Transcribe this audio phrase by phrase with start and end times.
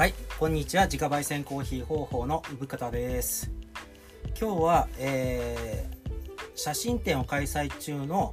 [0.00, 0.84] はい、こんにちは。
[0.84, 3.50] 自家焙煎コーヒー方法の産方です。
[4.28, 6.00] 今日は、えー
[6.54, 8.32] 写真展を開催中の、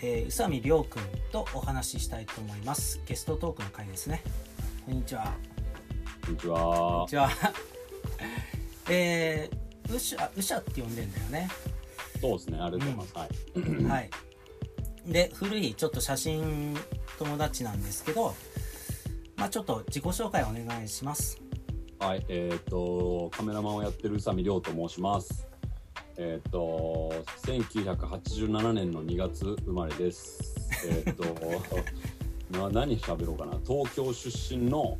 [0.00, 2.98] えー宇佐美亮君とお話ししたいと思います。
[3.04, 4.22] ゲストトークの回ですね。
[4.86, 5.34] こんにちは。
[6.24, 7.08] こんにちこんはに。
[7.10, 7.30] ちは。
[8.88, 11.50] えー、ウシャ、ウシャって呼んでんだよね。
[12.22, 13.12] そうですね、ありがとうございます。
[13.18, 13.84] はい。
[13.84, 14.10] はい。
[15.12, 16.74] で、古いちょっと写真
[17.18, 18.34] 友達なんですけど、
[19.36, 21.40] まあちょっと自己紹介お願いします。
[21.98, 25.46] はい、えっ、と、カメラマンをやってる宇佐美亮と申します。
[26.16, 27.12] えっ、と、
[27.44, 30.54] 1987年の2月生まれです。
[30.86, 31.24] えっ、と、
[32.58, 33.58] な何喋ろうかな。
[33.66, 34.98] 東京出身の、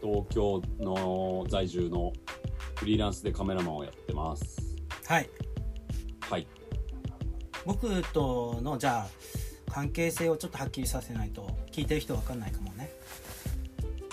[0.00, 2.12] 東京の在住の
[2.76, 4.76] フリーランスでカメラマンをやってます。
[5.06, 5.30] はい。
[6.20, 6.46] はい。
[7.64, 9.08] 僕とのじゃあ
[9.70, 12.90] 関係性をちょっとはっきりさせないと聞いてる人わかんないかもね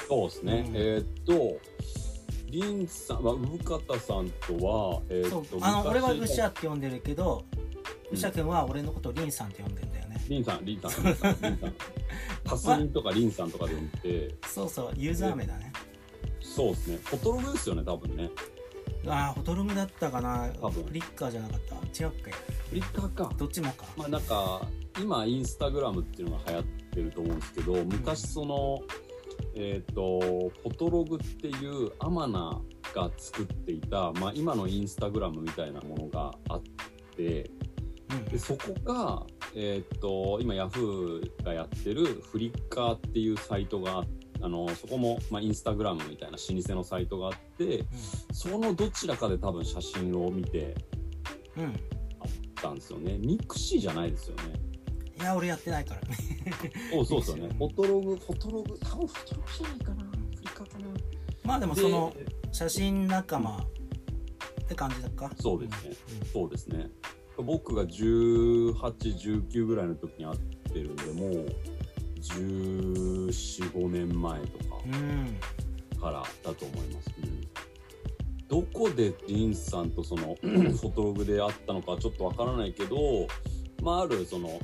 [0.09, 0.66] そうですね。
[0.67, 0.75] うん。
[0.75, 1.58] えっ、と、
[2.47, 5.45] リンさん、まあ、産方さんとは、えっ、そう。
[5.45, 7.45] と、あの俺はウ昔シャって呼んでるけど
[8.09, 8.17] うん。
[8.17, 10.25] ウシャ君は俺のことをリンさんって呼んでんだよね。
[10.28, 11.73] リンさん、リンさん、リンさん、リンさん。
[12.44, 13.97] カスリンとかリンさんとかで呼んで。
[14.00, 14.94] て、そうそう。
[14.95, 15.72] ユーザー名だね。
[16.41, 17.00] そうですね。
[17.03, 18.31] フォトログですよね、多分ね。
[19.08, 20.50] ああフォトログだったかな。
[20.59, 20.84] 多分。
[20.84, 21.75] フリッカーじゃなかった？
[21.75, 22.31] 違うっけ？
[22.31, 23.34] フリッカーか。
[23.38, 23.86] どっちもか。
[23.95, 24.67] まあなんか、
[25.00, 28.81] 今、インスタグラムっていうのが流行ってると思うんですけど、昔その、
[29.56, 32.62] えっ、と、フォトログっていうアマナ
[32.94, 36.64] が作っていた、まあ今のインスタグラムみたいなものがあっ
[37.16, 37.50] て、
[38.12, 38.26] うん。
[38.26, 44.04] でそこが、えーっと今ヤフーがやってるフリッカーっていうサイトがあ
[44.42, 47.86] あのそこも、まあ、インスタグラムみたいな老舗のサイトがあって
[48.31, 50.76] そのどちらかで多分写真を見て
[51.58, 51.76] うん、うん、
[52.56, 53.18] たんですよね。
[53.17, 54.69] mixi じゃないですよね
[55.20, 56.02] いや俺やってないから。
[56.92, 57.56] そうそうですよね。
[57.58, 60.86] フォトログフォトログ多分フォトログじゃないかなフリッカーかな
[61.44, 62.14] まあでもその
[62.52, 65.31] 写真仲間って感じだっか？
[65.40, 65.96] そうですね。
[66.22, 66.28] うん。
[66.28, 66.90] そうですね。
[67.38, 70.40] 僕が1819ぐらいの時に会っ
[70.74, 71.56] てるんでもう
[72.19, 74.75] 1415年前とか
[76.01, 77.40] からだと思います、うん
[78.50, 83.28] どこでリンさんとその フォトログで会ったのかはちょっとわからないけど、
[83.84, 84.59] まあ、あるその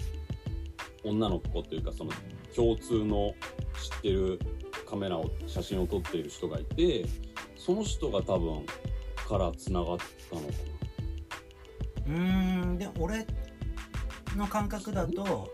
[1.05, 2.11] 女の子というかその
[2.55, 3.33] 共通の
[3.81, 4.39] 知ってる
[4.89, 7.05] カメラを写真を撮っている人がいて
[7.55, 8.65] その人が多分
[9.27, 9.97] からつながっ
[10.29, 10.47] たのか
[12.07, 13.25] うーんで俺
[14.35, 15.49] の感覚だと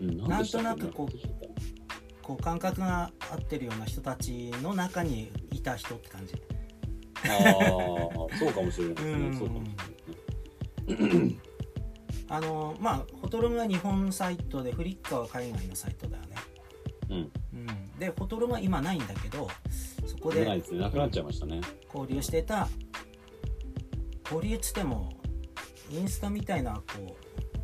[0.00, 1.36] な、うん、なんとなくこう
[2.22, 6.34] こう感覚が合ってるような人たちの中にいた人って感じ。
[7.24, 8.94] ああそうかもしれない。
[8.94, 9.30] ですうん。
[9.30, 11.55] ねそうかもしれないですね
[12.28, 16.36] あのまあフォトログは日本サイトでフリッカーは海外のサイトだよね、
[17.10, 17.16] うん。
[17.16, 17.20] う
[17.56, 19.48] ん、でフォトログは今ないんだけど
[20.06, 21.60] そこで出ないですねなくなっちゃいましたね。
[21.92, 22.68] 交流してた
[24.24, 25.12] 交流っつっても
[25.90, 27.16] インスタみたいなこ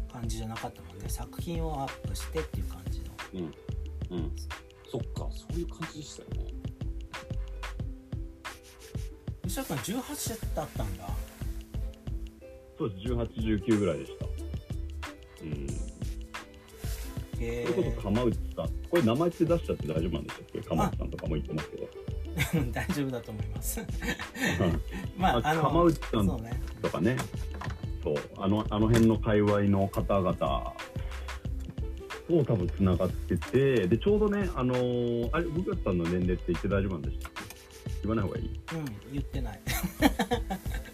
[0.09, 1.09] う感じじゃなかったもんね。
[1.09, 3.07] 作品をアップしてっていう感じの。
[3.35, 4.19] うん。
[4.19, 4.33] うん。
[4.91, 6.53] そっかそういう感じでしたよね。
[9.43, 11.09] 吉田君18だったんだ。
[12.79, 14.27] そうです、18、19ぐらいでした。
[15.43, 17.43] うん。
[17.43, 18.69] へそれこそえ釜内さん。
[18.91, 21.89] これ名前って出しちゃって大丈夫なんでしたっけ釜内さんとかも言ってますけど。
[22.73, 23.81] 大丈夫だと思います。
[23.81, 23.87] うん。
[25.19, 26.27] まああの釜内さん
[26.81, 27.17] とかね。
[28.03, 30.75] そう、あの、あの辺の界隈の方々と
[32.45, 37.43] 多分つながってて、で、ちょうどね、あのーあれ、ブカさんの年齢って言って大丈夫なんでしたっけ？
[38.03, 38.47] 言わない方がいい？
[38.47, 39.61] うん言ってない。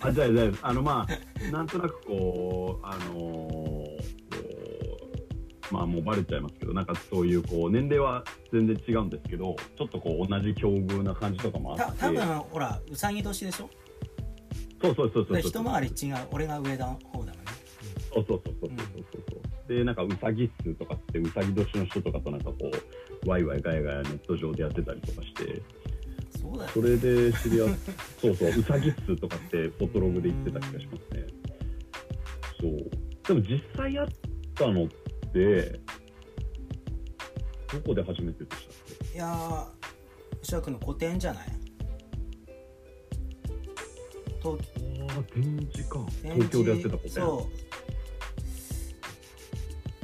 [0.00, 3.57] あ、じゃあ、じゃあ、あの、まあ、なんとなくこう、あのーこう
[5.70, 11.98] まあ、もうバレちゃいますけど、なんかそういう、こう、年齢は全然違うんですけど、ちょっとこう、同じ境遇な感じとかもあって。
[11.98, 13.70] た多分ほらうさぎ年でしょ？
[14.80, 15.50] そうそうそうそうでそう。
[15.62, 17.34] 一回り違う俺が上の方だもんね、
[18.14, 18.78] そうそうそうそうそう
[19.12, 19.74] そうそう。
[19.74, 22.54] で、なんか、うさぎっすとかって、うさぎ年の人とかとなんかこ
[23.24, 25.62] う、ワイワイガヤガヤネット上でやってたりとかして、うん
[26.40, 27.68] そうだよそれで知り合っ
[28.20, 31.26] そうそう、うさぎっすとかって、フォトログで言ってた気がしますね。
[32.60, 32.90] そう。
[33.26, 34.08] でも実際やっ
[34.54, 34.88] たのっ
[35.38, 35.80] て、
[37.72, 38.72] どこで初めてでした
[39.04, 41.46] っいやー吉田君の個展じゃない？
[44.42, 44.64] 東け
[45.08, 46.00] ああ、展示か。
[46.22, 47.48] 展東京でやってたことそ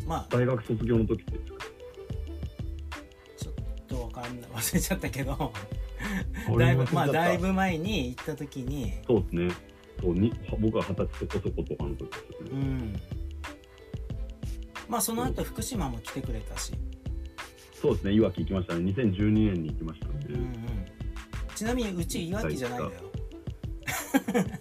[0.04, 0.08] う。
[0.08, 0.26] まあ。
[0.30, 1.58] 大学卒業の時ってですか？
[3.36, 3.54] ちょっ
[3.88, 4.50] とわかんない。
[4.50, 5.32] 忘れちゃったけど。
[5.32, 8.92] だ俺いぶまあだいぶ前に行った時に。
[9.06, 9.50] そうですね。
[10.00, 12.50] そうに僕は二十歳そこそことかの時ですよね。
[12.52, 13.00] うん
[14.88, 16.72] まあその後福島も来てくれたし、
[17.80, 18.92] そうですね、いわき行きましたね。
[18.92, 20.14] 2012年に行きましたね。
[20.28, 20.86] うんうん、
[21.54, 23.02] ちなみにうちいわきじゃないんだよ。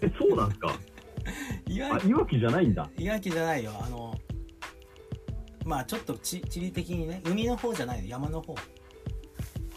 [0.02, 0.74] え、そうなんですか？
[1.68, 2.90] いわ、あいわきじゃないんだ。
[2.98, 3.72] いわきじゃないよ。
[3.80, 4.14] あの
[5.64, 8.04] まあちょっとち地理的にね海の方じゃないよ。
[8.08, 8.54] 山の方。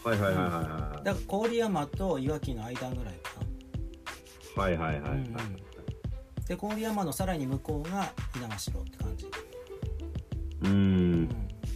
[0.04, 3.40] はいはいはいはだから郡山といわきの間ぐらいか
[4.56, 4.76] いはい。
[4.76, 5.10] はいはいはい。
[5.10, 5.18] はい。
[5.18, 5.32] うんうん。
[5.32, 5.40] な
[6.46, 9.26] で郡山のさらに向こうが猪苗代って感じ、
[10.62, 11.28] うーうんん。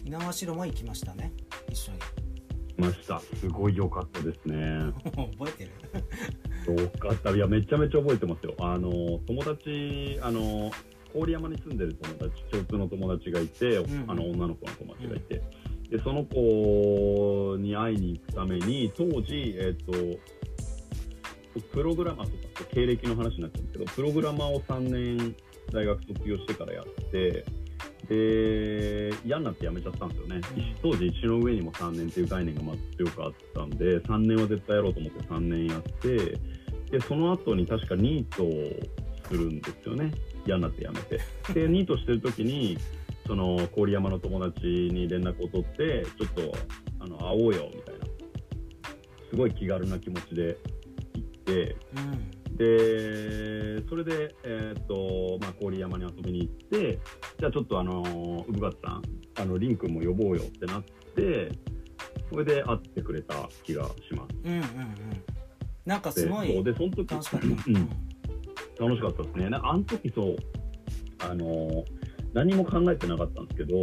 [0.04, 1.32] 猪苗代も行きましたね
[1.70, 3.20] 一緒に来ました。
[3.20, 4.92] すごい良かったですね。
[5.38, 5.64] 覚えて
[6.66, 6.82] る？
[6.82, 7.30] よかった。
[7.30, 8.54] いや、めちゃめちゃ覚えてますよ。
[8.58, 8.90] あの、
[9.26, 10.70] 友達、あの、
[11.14, 15.42] 郡山に住んでる友達、共通の友達がいて、んあの、女の子の友達がいて、
[15.90, 19.92] で、その子に会いに行くために、当時、えっ、と、
[21.72, 25.36] プログラマーとか経歴の話になっちゃうんですけど、プログラマーを3年
[25.70, 27.44] 大学卒業してからやって、
[28.08, 30.40] で、嫌になって辞めちゃったんですよね。
[30.56, 36.38] うん当時、石の上にも3年っていう概念がまず強くあったんで、3年は絶対やろうと思って3年やって、
[36.90, 38.48] で、その後に確かニートを
[39.28, 40.12] するんですよね。
[40.44, 41.20] 嫌になって辞めて。
[41.54, 42.76] で、 ニートしてる時に、
[43.26, 46.52] その郡山の友達に連絡を取って、ちょっと
[47.00, 48.06] あの会おうよみたいな、
[49.30, 50.58] すごい気軽な気持ちで
[51.14, 56.98] 行って、うんで、それで、えっ、と、まあ、郡山に遊びに行って、
[57.38, 58.02] じゃあちょっとあの、
[58.48, 59.02] 産勝さん、
[59.36, 60.84] あの、リン君も呼ぼうよってなっ
[61.14, 61.50] て、
[62.30, 64.36] それで会ってくれた気がします。
[64.44, 64.64] うんうんうん
[65.84, 67.88] なんかすで、ごいそうで、その時、楽しかった、ううんん
[68.78, 69.50] 楽しかったですね。
[69.50, 70.36] なあの時そう、
[71.18, 71.84] あの
[72.34, 73.80] 何も考えてなかったんですけど、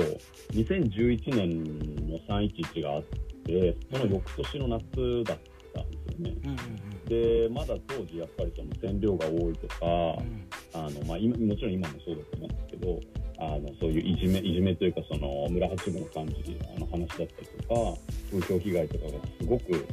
[0.54, 1.64] 2011年
[2.10, 3.04] の311があっ
[3.46, 5.38] て、その翌年の夏だっ
[5.74, 6.36] たんですよね。
[6.44, 13.00] うんうんで、まだ当時やっぱりその線量が多いとか、うんあのまあ、今もちろん今もそうだと思うんですけど、
[13.40, 17.28] あのそういういじめいじめというか、その村八分の感じあの話だったり
[17.68, 17.98] とか、
[18.30, 19.12] 風評被害とかが
[19.42, 19.88] すごく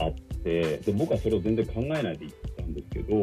[0.00, 0.14] あっ
[0.44, 3.22] て、で僕はそれを全然考えないで行ったんですけど、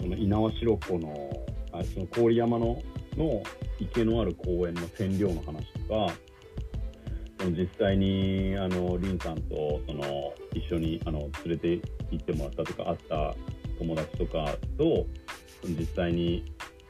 [0.00, 2.80] その猪苗代湖のあその郡山の
[3.16, 3.42] の
[3.80, 6.14] 池のある公園の線量の話とか、
[7.50, 11.80] 実際にあのリンさんとその一緒にあの連れて
[12.10, 13.34] 行ってもらったとか、会った
[13.78, 15.06] 友達とかと、
[15.64, 16.44] 実際に、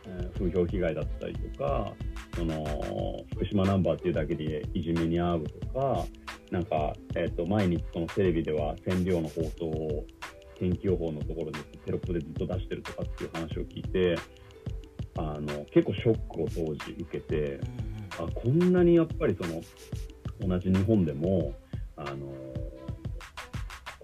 [0.07, 1.93] えー風評被害だったりとか、
[2.37, 6.05] その福島ナンバーっていうだけでいじめに遭うとか、
[6.51, 10.05] なんか、えー、と毎日そのテレビでは線量の放送を
[10.59, 11.53] 天気予報のところに
[11.85, 14.17] テロップでずっと出してるとかっていう話を聞いて、
[15.17, 17.61] あの結構ショックを当時受けて、
[18.19, 19.61] あこんなにやっぱりその
[20.41, 21.55] 同じ日本でも
[21.97, 22.33] あの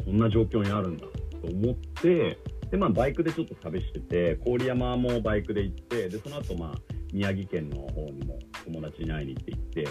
[0.04, 2.38] こんな状況にあるんだと思って
[2.70, 6.78] で、まあ、バイクでちょっと旅してて郡山もバイクで行ってでその後、まあ
[7.12, 9.88] 宮城県の方にも友達に会いに行って行って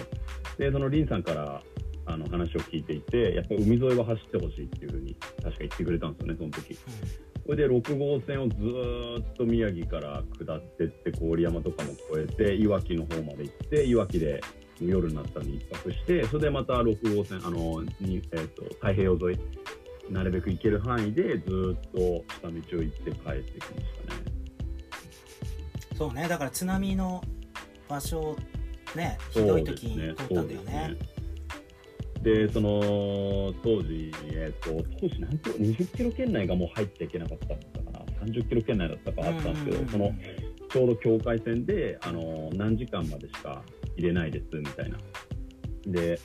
[0.58, 1.62] でそのリンさんから
[2.06, 6.78] あの話を聞いていてやっぱ海沿いは走ってほしいっていうふうに確か言ってくれたんですよねその時。
[7.46, 14.40] それで6号線をずーっと宮城から下ってって郡山とかも越えていわきの方まで行っていわきで
[14.80, 24.20] 夜になったのに一泊してそれでまた6号線あのに、えー、と太平洋沿いなるべく行ける範囲でずーっと下道を行って帰ってきましたね。
[25.96, 27.22] そうねだから津波の
[27.88, 28.36] 場所
[28.96, 30.96] ねひどい時に通ったんだよね。
[32.22, 37.46] で、その当時、えっ、と、当時何キロ、20キロ圏内がもう入っちゃいけなかった
[37.78, 40.12] のかな、30キロ圏内だったかあったんですけど、その
[40.68, 43.62] ちょうど境界線で、あの何時間までしか
[44.00, 44.98] 入れないですみたいな。
[45.86, 46.18] で、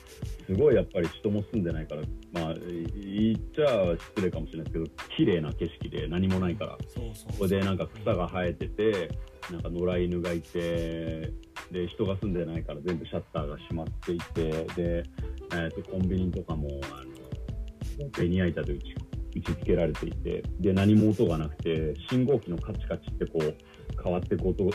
[0.46, 2.02] すごいやっぱり人も住んでないから、
[2.32, 6.78] まあ、言っちゃ失礼かもしれないですけど、綺麗な景色で何もないから、
[7.14, 9.10] そこでなんか草が生えてて、
[9.50, 11.32] なんか野良犬がいて、
[11.70, 15.02] で、人が住んでないから全部シャッターが閉まっていて、で、
[15.52, 17.04] えー、とコンビニとかも、あ
[18.02, 18.94] の、ベニヤ板で打ち
[19.36, 23.56] 打ち付けられていて、で、何も音がなくて、信号機のカチカチってこう、
[24.02, 24.72] 変わっていく音と、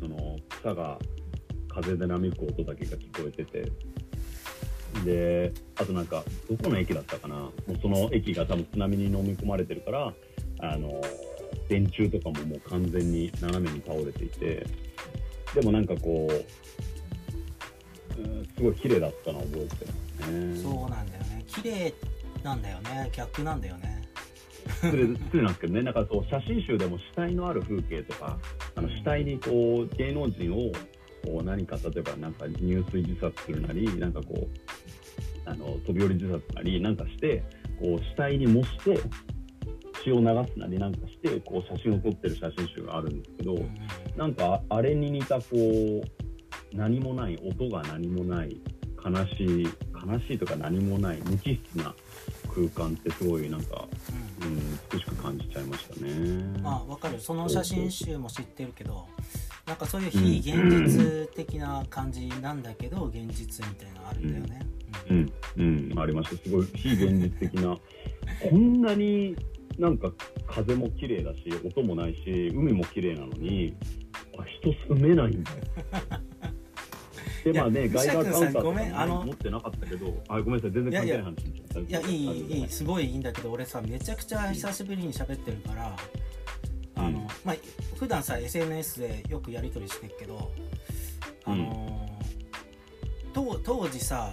[0.00, 0.98] その、草が
[1.74, 3.70] 風で波吹く音だけが聞こえてて、
[5.04, 10.14] で、あとなんか、どこの駅だったかな、もうその駅が多分津波に飲み込まれてるから、
[10.60, 11.00] あの、
[11.68, 14.66] 電柱とかももう完全に斜めに倒れていて、
[15.54, 19.86] でもなんかこう、うんすごい綺麗だったのを覚えて
[20.18, 20.62] ますね。
[20.62, 21.44] そうなんだよね。
[21.48, 21.94] 綺麗
[22.44, 23.10] なんだよね。
[23.12, 24.02] 逆なんだよね。
[24.82, 28.38] 失礼失礼なんですけどね、なんかそう写真集でも死体のある風景とか、
[28.76, 30.72] あの死体にこう芸能人を
[31.24, 34.48] こう何か例えばなんか入水自殺するなり、なんかこう
[35.46, 37.42] あの飛び降り自殺なりなんかして、
[37.80, 39.00] こう死体に模して
[40.04, 43.56] 血を流すなりなんかしてこう写真を撮ってる写真集があるんですけど、
[44.16, 48.56] なんかあれに似たこう何もない音が何もない
[49.04, 49.68] 悲しい
[50.06, 51.94] 悲しいとか何もない無機質な
[52.54, 54.24] 空間ってすごいなんか、うん。
[54.44, 56.12] うん、美しく感じちゃいましたね。
[56.62, 57.18] まあわかる。
[57.18, 59.06] その写真集も知ってるけど
[59.66, 64.66] なんかそういう非現実的な感じなんだけど現実みたいなのあるんだよね、
[65.10, 66.42] うん、うん、ありました。
[66.42, 67.76] すごい非現実的な、
[68.50, 69.36] こんなに
[69.78, 70.12] なんか
[70.46, 73.74] 風も綺麗だし、音もないし、海も綺麗なのに、
[74.38, 75.56] あ人住めないんだよ。
[77.52, 81.80] で、まあね、ガイガーカウンターとかごめんあのも持ってなかったけど、あ、ごめんなさい、全然関係ない話になっちゃった。
[81.80, 85.96] いやいいいいすごいいいんだけど俺さめちゃくちゃ久しぶりに喋ってるから、
[86.96, 87.56] あのうんまあ
[87.98, 90.50] 普段さ SNS でよくやり取りしてるけど
[91.44, 92.24] あのー
[93.34, 94.32] 当当時さ、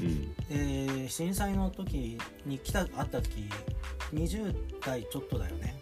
[0.00, 0.34] うん。
[0.50, 3.48] えー震災の時に来た会った時
[4.14, 5.76] 20代ちょっとだよね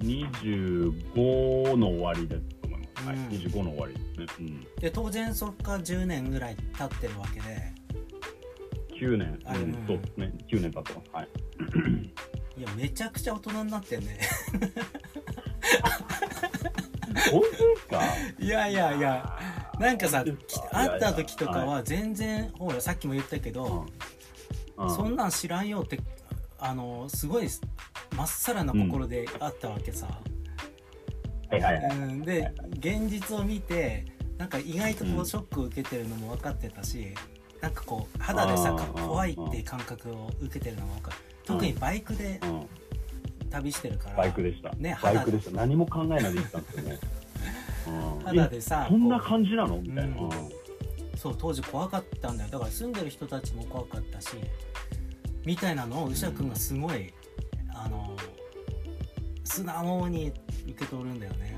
[0.00, 3.06] 25の終わりだと思います。
[3.06, 4.26] はい、うん25の終わりですね。
[4.38, 4.66] うん。
[4.80, 7.72] で当然そっから10年ぐらい経ってるわけで
[8.98, 10.32] 9年、うん、そうですね。
[10.50, 11.10] 9年経ってます。
[11.12, 11.28] はい。
[12.62, 14.20] いやめちゃくちゃ大人になってんね。
[17.32, 18.00] 本当ですか？
[18.38, 19.36] いやいやいや
[19.80, 20.24] なんかさ
[20.70, 23.88] 会った時とかは全然ほらさっきも言ったけど、
[24.76, 24.86] うん。
[24.86, 24.94] うん。
[24.94, 25.98] そんなん知らんよって
[26.60, 27.48] あのすごい
[28.16, 30.06] まっさらな心であったわけさ、
[31.50, 31.96] はいはいはい。
[31.96, 32.22] うん。
[32.22, 34.06] で現実を見て
[34.38, 35.26] なんか意外とこううん。
[35.26, 37.12] ショックを受けてるのも分かってたし、
[37.60, 42.66] なんかこう肌でさ怖いっていう感覚を受けてるのも分かる特にバイクでうん、
[43.50, 44.70] 旅してるから、バイクでした。
[44.76, 45.50] ねバイ肌クでした。
[45.52, 46.98] 何も考えないで行ったんですよね。
[47.88, 49.78] うん、肌でさえそんなこ感じなの？
[49.80, 50.16] みたいな。
[51.16, 52.50] そう当時怖かったんだよ。
[52.50, 54.28] だから住んでる人たちも怖かったし
[55.44, 57.12] みたいなのを宇佐君がすごい、
[57.74, 58.16] あの
[59.44, 60.32] 素直に
[60.66, 61.56] 受け取るんだよね。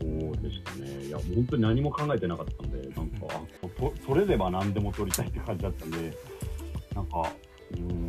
[0.00, 1.04] そうでしたね。
[1.06, 3.26] いや、本当に何も考えてなかったんで、なんか、
[3.62, 6.14] あと取れれば何でも取りたいって感じだったんで、
[6.94, 7.32] なんか、
[7.72, 8.03] うーん、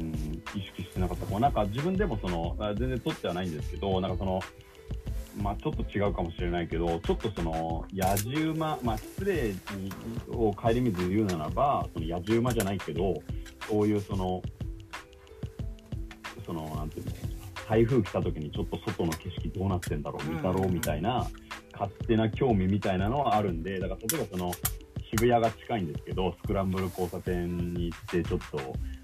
[0.56, 1.26] 意識してなかった。
[1.26, 4.40] こうなんか自分でもその、あ全然取ってはないんですけど、なんかその、
[5.38, 9.92] まあちょっと違うかもしれないけど、ちょっとその、野じ馬、まあ失礼に
[10.30, 13.14] を顧みず言うならば、その野じ馬じゃないけど、
[13.70, 14.42] そういうその、
[16.46, 17.12] その、なんていうの、
[17.68, 21.28] 台風来た時にちょっと外の景色どうなってんだろう、見たろうみたいな、
[21.74, 24.52] 勝手な興味みたいなのはあるんで、だから例えばその、
[25.18, 28.60] 渋谷が近いんですけど、スクランブル交差点に行って、ちょっと、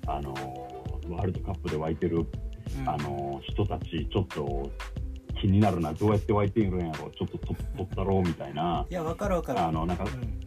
[0.08, 2.90] あのーワールドカップで湧いてる、うん。
[2.90, 4.72] あのー人たち、ちょっと
[5.40, 9.60] 気になるな、どうやって湧いているんやろう、ちょっと撮撮ったろうみたいな、いや分かる分かる。
[9.60, 10.40] あの、なんかう、ん。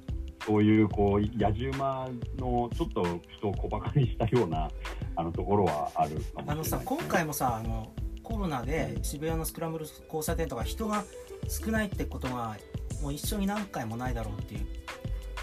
[0.46, 2.08] そういう、こう、野じ馬
[2.38, 3.02] の、ちょっと
[3.38, 4.70] 人を小馬鹿にしたような、
[5.16, 7.92] あの、ところはあるかもあのさ今回もさあの
[8.22, 11.04] コロナで渋谷のスクランブル交差点とか人が
[11.48, 12.56] 少ないってことが
[13.02, 14.66] もう一緒に何回もないだろうっていう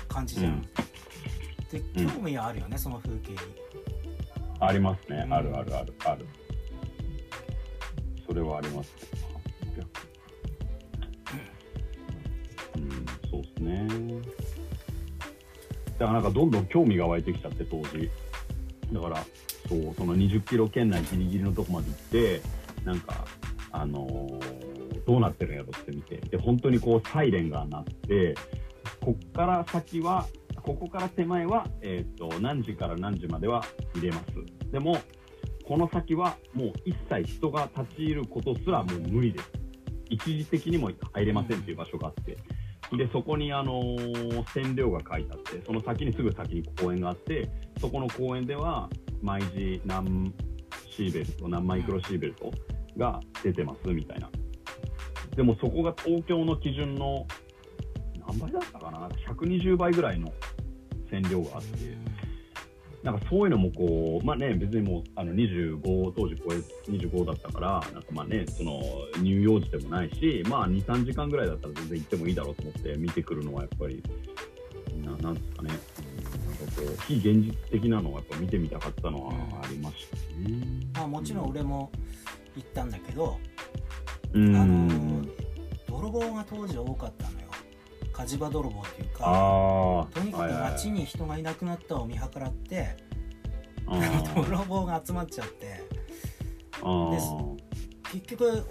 [0.08, 0.62] 感じじゃん、うん。
[1.72, 3.38] でうん興味はあるよね、その風景に
[4.62, 5.24] ありますね。
[5.26, 6.26] うんあるあるあるある。
[8.26, 9.84] それはありますね。
[12.76, 13.88] うん、そうですね。
[16.00, 18.10] だからなんかどんどん興味が湧いてきちゃって当時。
[18.92, 19.26] だから、
[19.68, 22.42] そう、その20キロ圏内ギリギリのとこまで行って、
[22.86, 23.26] なんか、
[23.72, 28.36] あのーどうなってるんやろって見て、で、本当にこうサイレンが鳴って、
[29.02, 30.28] こっから先は、
[30.64, 33.64] ここから手前は、えっ、と、何時から何時までは
[33.96, 34.72] 入れます。
[34.72, 34.98] でも、
[35.66, 39.52] この先はもう一切人が立ち入ることすらもう無理です。
[40.10, 42.38] 一時的にも入れませんっていう場所があって。
[42.98, 47.50] で、そこにあのー線量が書いてあって、その先にすぐ先に公園があって、
[47.80, 48.90] そこの公園では
[49.22, 50.34] 毎時何
[50.90, 52.52] シーベルト、何マイクロシーベルト
[52.98, 54.30] が出てますみたいな。
[55.36, 57.26] でもそこが東京の基準の
[58.32, 59.00] 何倍だったかな？
[59.00, 60.32] なんか120倍ぐらいの
[61.10, 61.98] 線量があって、
[63.04, 65.82] なんかそういうのもこう、まあね、別にもうあの25、
[66.16, 66.58] 当時超え
[66.92, 68.82] 25だったから、なんかまあね、その
[69.16, 74.04] 乳幼児でもないし、まあ2、3時間ぐらいだったら全然行ってもいいだろうと思って見てくるのはやっぱり、
[75.04, 75.74] ななんですかね、
[76.36, 79.34] うんなんかこう、非現実的なのをやっぱ見てみたかったのは
[79.64, 80.16] ありました
[80.50, 80.88] ね。
[80.94, 81.92] まあ、もちろん俺も
[82.56, 83.38] 行ったんだけど、
[84.34, 84.56] うん。
[84.56, 85.32] あのー
[85.88, 87.41] 泥棒が当時多かったのよ
[88.12, 90.72] 火事場泥棒っていうかとにかくはいはいはい。
[90.72, 92.98] 街に人がいなくなったを見計らって
[93.88, 95.82] あー泥棒が集まっちゃって。
[96.82, 97.58] あー
[98.12, 98.66] 結局う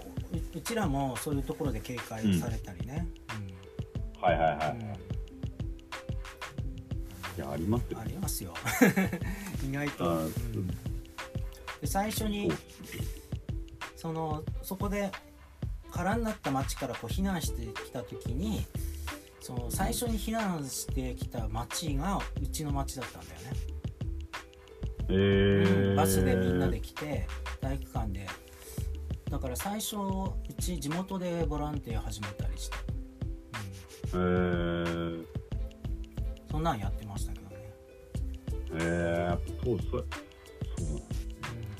[0.55, 3.07] うちらもそういうところで警戒をされたりね、
[4.21, 4.77] はいはいはい。
[4.77, 4.81] うん。
[4.81, 4.85] い
[7.37, 7.99] や、ありますよ。
[7.99, 8.03] あ。
[8.05, 8.53] りますよ。
[9.67, 10.67] 意外と、うん。
[11.81, 12.51] で最初に
[13.95, 15.11] そのそこで
[15.91, 18.65] 空になった町からこう避難してきた時に
[19.55, 23.47] その最初に避難してきた町がうちの町だったんだよね。
[25.09, 25.89] えー。
[25.89, 27.27] うんバスでみんなで来て
[27.59, 28.27] 体育館で。
[29.29, 32.77] だから最初うち地元でボランティア始めたりして、
[34.13, 34.19] えー、う
[35.21, 35.25] ん、
[36.49, 37.73] そんなんやってましたけどね、
[38.73, 40.05] えー、やっぱそうそう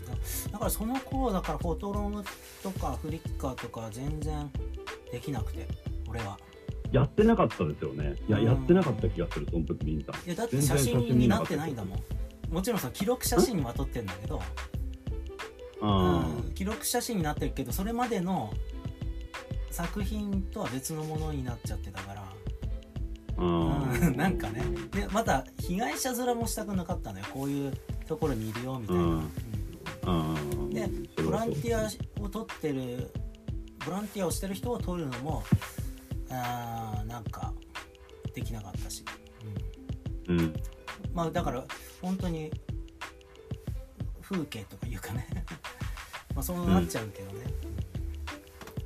[0.07, 2.23] だだからその頃だからフォトログ
[2.63, 4.49] とかフリッカーとか全然
[5.11, 5.67] できなくて
[6.07, 6.37] 俺は
[6.91, 8.15] やってなかったですよね。
[8.27, 8.45] いやうん。
[8.45, 12.53] やってなかった気がするその時リンさんいやだって写真になってないんだもん。
[12.53, 14.41] もちろんさ記録写真には撮ってんだけど、
[15.81, 18.53] あうん、記録写真になってるけどそれまでの
[19.71, 22.23] 作品とは別のものになっちゃってたから。
[23.37, 24.15] うん。
[24.17, 24.63] なんかね。
[24.91, 27.25] でまた被害者面もしたくなかったのよ。
[27.33, 27.73] こういう
[28.05, 29.11] ところにいるよみたいな、うん。
[29.11, 29.23] うん。
[30.03, 30.35] あ
[30.73, 33.11] でーボランティそアを取ってる
[33.85, 35.43] ボランティアをしてる人を取るのも
[36.31, 37.53] あーなんか
[38.33, 39.03] できなかったし、
[40.27, 40.39] うん。
[40.39, 40.53] ううん。
[41.13, 41.63] まあだから
[42.01, 42.51] 本当に
[44.21, 45.27] 風景とかいうかね。
[46.33, 47.45] まあそうなっちゃうけどね、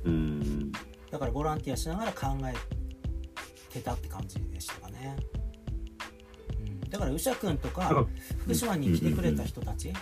[0.04, 0.72] うん。
[1.10, 2.54] だからボランティアしながら考え
[3.72, 5.16] てたって感じでしたかね、
[6.58, 8.06] うん、だから宇佐君とか
[8.38, 9.92] 福島に来てくれた人たち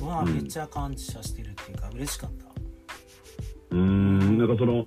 [0.00, 0.34] はうん。
[0.34, 2.46] めっちゃ感謝してるっていうか嬉しかった。
[3.70, 4.38] うーん。
[4.38, 4.84] なんかその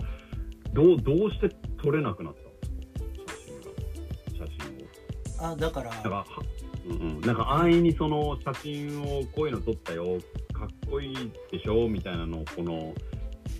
[0.73, 1.49] どうどうして
[1.81, 2.39] 撮れなくなった
[3.19, 3.55] 写真
[4.37, 4.45] が。
[4.45, 4.53] 写
[5.37, 5.51] 真を。
[5.51, 5.91] あだから。
[5.91, 6.25] なんかは
[6.87, 10.17] うんうん、なんか安易にその写真をこういうの撮ったよ。
[10.53, 11.87] かっこいいでしょ？
[11.87, 12.93] みたいなのをこの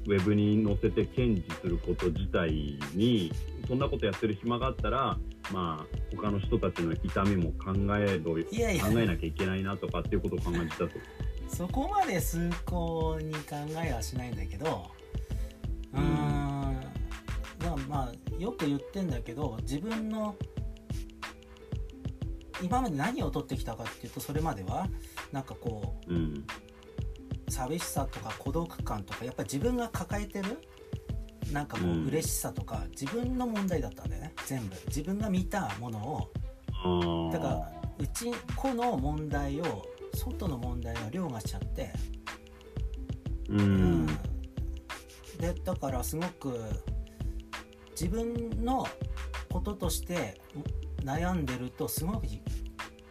[0.08, 3.32] ウェブに載せて堅持すること自体に
[3.68, 5.18] そんなことやってる暇があったら
[5.52, 8.86] まあ他の人たちの痛みも考えろいやいや。
[8.86, 10.90] 考えなきゃいけないなとかっていうことを考えてたと。
[11.48, 14.92] そこまで崇高に考えはしないんだけど
[15.94, 16.49] うーん
[17.90, 20.36] まあよく言ってんだけど自分の
[22.62, 24.88] 今まで何を取ってきたかっていうとそれまでは
[25.32, 26.46] なんかこうん。
[27.48, 30.60] う寂しさとか孤独感とかやっぱり自分が抱えてる
[31.52, 32.08] なんかこううん。
[32.08, 34.76] 嬉しさとか自分の問題だったんだよね全部。
[34.88, 36.30] 自分が見たもの
[36.84, 37.32] を。
[37.32, 41.92] だからうち子の問題を外の問題を凌駕しちゃって。
[43.50, 44.06] うん。
[45.40, 46.60] でだからすごく
[48.00, 48.88] 自分の
[49.52, 50.40] こととして
[51.04, 52.28] 悩んでるとすごく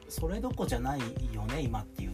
[0.09, 1.01] それどこじゃない
[1.33, 2.13] よね今っていう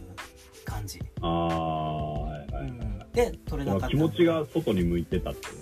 [0.65, 3.95] 感じ、ああはいはい、うん、で取れなかった。
[3.95, 5.53] 気持ちが外に向いてたってこ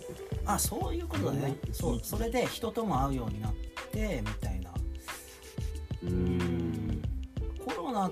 [0.46, 0.52] と。
[0.52, 1.56] あそういうことだね。
[1.72, 3.54] そうそれで人とも会うようになっ
[3.92, 4.72] てみたいな。
[6.04, 7.02] うーん。
[7.64, 8.12] コロナ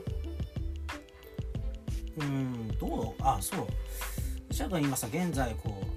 [2.17, 3.21] うんどう？
[3.21, 3.67] あそう。
[4.53, 5.90] シャドウ今さ現在こう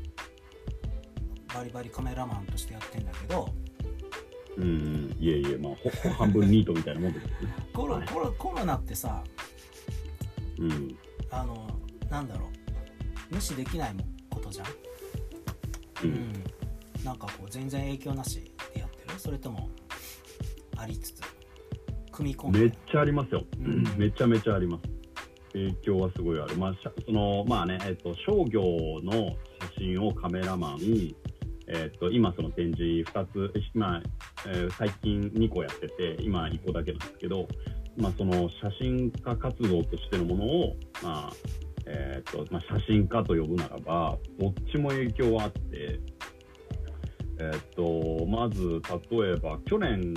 [1.55, 3.49] バリバリカメラマンとしてやってんだけど
[4.57, 7.33] うんうんいえいえまあ半分ニートみたいなもんですね。
[7.73, 8.09] コロはい。
[8.09, 9.23] コロコロナってさ
[10.59, 10.97] うん。
[11.31, 11.67] あの
[12.11, 13.35] なんだろう。
[13.35, 13.95] 無視できない
[14.31, 14.71] ことじゃん、う
[16.05, 16.11] うん。
[16.11, 16.45] ん、
[17.05, 19.19] なんかこう全然影響なしでやってる？
[19.19, 19.71] それとも
[20.77, 21.23] ありつつ
[22.13, 22.59] 組み込んで？
[22.61, 23.83] めっちゃありますよ、うん。
[23.97, 24.83] めちゃめちゃあります。
[25.53, 26.57] 影響はすごいある。
[26.57, 28.63] まあそのまあねえっと商業
[29.03, 30.79] の写真をカメラマン
[31.67, 34.03] えっと今その展示2つまあ、
[34.47, 37.47] えー最近2個やってて今1個だけなんですけど
[37.97, 41.33] まあその写真家活動としてのものをまあ
[41.87, 46.01] えっとまあ、写真家と呼ぶならばどっちも影響はあって
[47.39, 50.15] えっと、まず、例えば、去年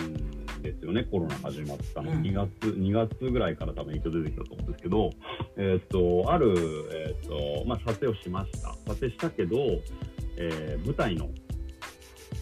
[0.62, 2.12] ですよね、コロナ始まったの。
[2.12, 5.10] うん2月、2月ぐらいから多分影響出てきたと思うんですけど、
[5.58, 6.54] えっと、ある、
[6.94, 8.74] えっと、まあ、撮影をしました。
[8.86, 9.58] 撮影したけど、
[10.38, 11.30] えー舞台の、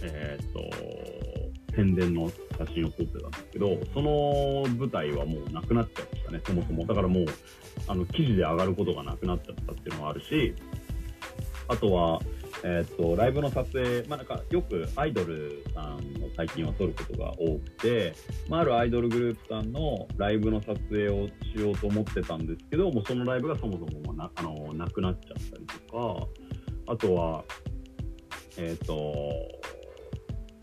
[0.03, 6.85] えっと、宣伝の写真を撮ってたんですけど、その舞台はもうなくなっちゃいましたね、そもそも。
[6.85, 7.25] だからもう、
[7.87, 10.53] あの、記事で上がることがなくなっちゃったっていうのがあるし、
[11.67, 12.21] あとは、
[12.63, 15.99] えーっとライブの撮影、まあ、なんかよくアイドルさんを
[16.35, 18.13] 最近は撮ることが多くて、
[18.49, 26.27] まあ、あるアイドルグループさんのライブの撮影をしようと思ってたんですけどもうそのライブがそもそもなあのなくなっちゃったりとか
[26.87, 27.43] あとは、
[28.57, 28.93] えーと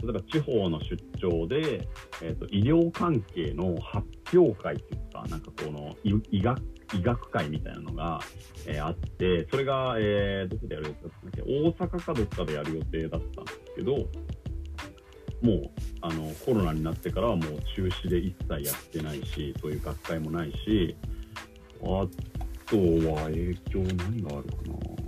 [0.02, 1.88] 例えば地方の出張で、
[2.22, 6.60] えーっと医療関係の発表会っていうかなんかこの医医学
[6.94, 8.20] 医学会みたいなのが
[8.66, 11.42] えーあって、それが、えーどこでやる予定だったんだっけ？
[11.42, 13.92] 大阪かどっかでやる予定だったんですけど、
[15.40, 15.70] もう、
[16.02, 20.94] あの、コロナになってからはもう中止で一切やってないし、そういう学会もないし、
[21.82, 22.76] あと
[23.10, 25.01] は影響何があるかな？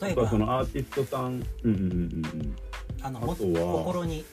[0.00, 2.56] 例えばそのアーティストさん、うんうんうんうん
[3.04, 4.24] あのもあとは心に、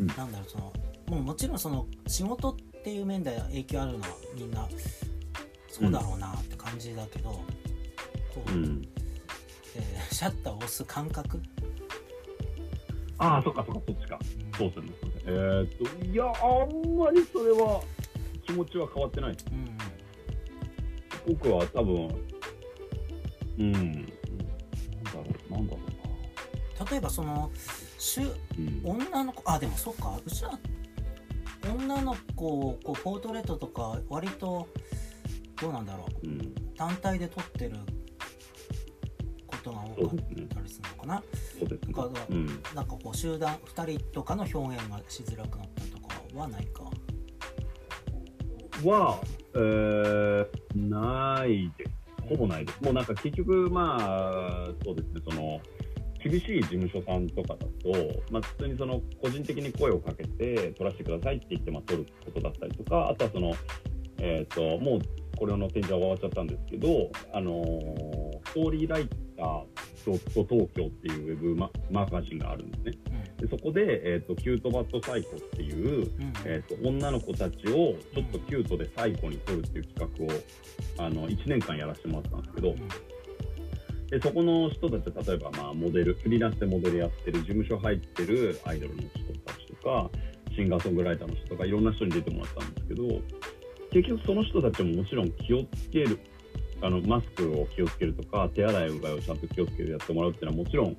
[0.00, 0.72] うんなんだろうその
[1.08, 4.66] もうもちろんその仕事っていう面で影響あるのはみんな
[5.68, 7.42] そうだろうなって感じだけど、こ
[8.46, 8.88] う、うん。
[9.76, 11.40] えーシャッターを押す感覚、
[13.18, 14.18] ああ、そっかそっか、そっちか。
[14.60, 15.12] うんそうですね。
[15.26, 16.30] えーっと、いや、あ
[16.64, 17.82] んまりそれは
[18.46, 19.30] 気持ちは変わってない。
[19.30, 19.78] うん
[21.26, 22.14] 僕は多分、
[23.58, 24.12] うん、
[26.90, 27.50] 例えばその
[27.98, 28.34] しゅ。
[28.84, 30.50] 女の子あでもそうかうちら
[31.72, 34.68] 女の子をこうポートレートとか割と
[35.60, 37.76] どうなんだろううん、単体で撮ってる
[39.46, 40.18] ことが多かっ
[40.48, 41.22] たりするのかな
[41.58, 41.80] そうです。
[42.30, 42.46] うん。
[42.74, 46.84] なんかこう集団2人とかの表現がしづらくなったりとかはないか？
[48.82, 49.20] は、
[49.54, 51.90] えー、ないです。
[52.28, 52.82] ほぼないです。
[52.82, 55.60] もうなんか結局、まあ、そうですね、その、
[56.24, 63.54] 厳しい事務所さんとかだと、まあ、普通にその個人的に声をかけて撮らせてくださいって言って、まあ、撮ることだったりとか、あとはその、
[64.18, 65.00] えっ、と、もう
[65.36, 69.64] これの展示は終わっちゃったんですけど、あのー StoryWriter
[70.04, 73.24] 東京っていうウェブママガジンがあるんですね。
[73.40, 76.02] でそこで、えっ、と、 Cute but Psycho っていう、うん。
[76.02, 83.13] うんえー、と女の子たちをちょっとキュートでサイコに撮るっていう企画をあの1年間やらせてもらったんですけどうん
[84.10, 89.08] でそこの人たち例えばまあモデルフリーランスでモデルやってる事務所入ってるアイドルの人
[89.44, 90.10] たちとか
[90.54, 93.04] シンガーソングライターの人とかいろんな人に出てもらったんですけど
[93.92, 96.18] 結局その人たちももちろん気をつける
[96.82, 100.96] あのマスクを気をつけるとか手洗いうがいをちゃんと気をつけてやってもらうっていうのはもちろん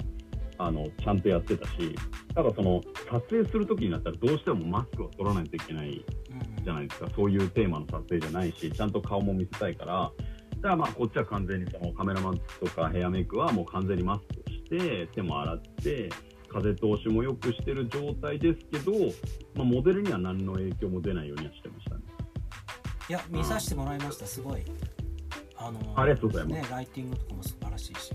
[0.58, 1.96] あのちゃんとやってたし
[2.34, 6.04] ただその撮影する時になったらどうしてもマスクを取らないといけない
[6.64, 10.12] じゃないですか、そういうテーマの撮影じゃないし、ちゃんと顔も見せたいから、
[10.66, 16.10] だからまあこっちは完全にそのカメラマンとかヘアメイクはもう完全にマスクをして、手も洗って、
[16.50, 18.92] 風通しも良くしてる状態ですけど、
[19.54, 22.02] まあ、モデルには何の影響も出ないようにはしてましたね。
[23.08, 24.26] いや見させてもらいました。
[24.26, 24.64] すごい。
[25.56, 26.62] あのありがとうございます。
[26.64, 28.10] ねライティングとかも素晴らしいし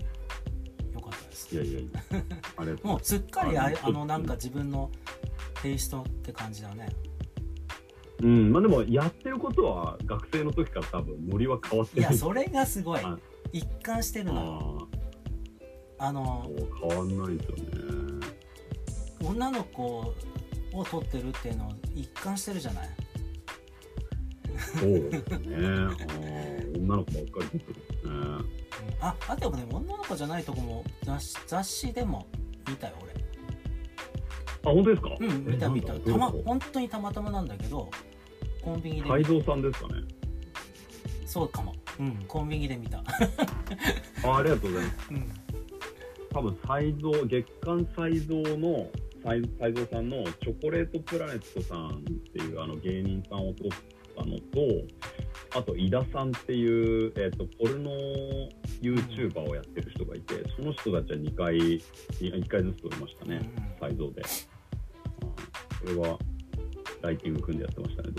[0.93, 1.55] よかったです。
[1.55, 4.91] いやいやいや、もうすっかりああのなんか自分の
[5.61, 6.89] テイストって感じだね
[8.21, 12.09] うん、まあでもやってることは学生の時から多分ノリは変わってない。
[12.09, 13.01] いやそれがすごい。
[13.03, 13.17] あ
[13.51, 14.87] 一貫してるの
[15.97, 18.25] ああのー変わんないですよね。
[19.23, 19.83] 女の子
[20.73, 22.89] を撮ってるっていうのを一貫してるじゃない？
[24.79, 25.57] そうですね。
[26.77, 27.81] 女の子ばっかり撮ってるね。
[28.03, 28.45] うん。
[29.01, 32.27] ああでもね女の子じゃないとこも雑誌雑誌でも
[32.69, 33.11] 見たよ俺。
[34.63, 35.09] あ、本当ですか？
[35.19, 35.93] うん見た見た。
[35.95, 37.89] えたま本当にたまたまなんだけど
[38.61, 39.93] コンビニで泰造さんですかね。
[41.25, 41.73] そうかも。
[41.99, 42.25] うん。
[42.27, 42.99] コンビニで見た。
[42.99, 45.07] あありがとうございます。
[45.11, 45.31] うん。
[46.29, 48.89] 多分、才蔵、月刊才蔵の、
[49.23, 52.01] 才才蔵さんのチョコレートプラネットさんっ
[52.33, 53.71] ていうあの芸人さんを撮っ
[54.15, 57.91] たのと、あと、井田さんっていう、えっ、と、ポルノ
[58.81, 63.39] YouTuber をやってる人がいて、その人たちは2回、1回ずつ撮りましたね、
[63.81, 63.89] うん。
[63.89, 64.21] 才蔵で。
[64.21, 66.19] これは、
[67.01, 68.09] ライティング組んでやってましたね、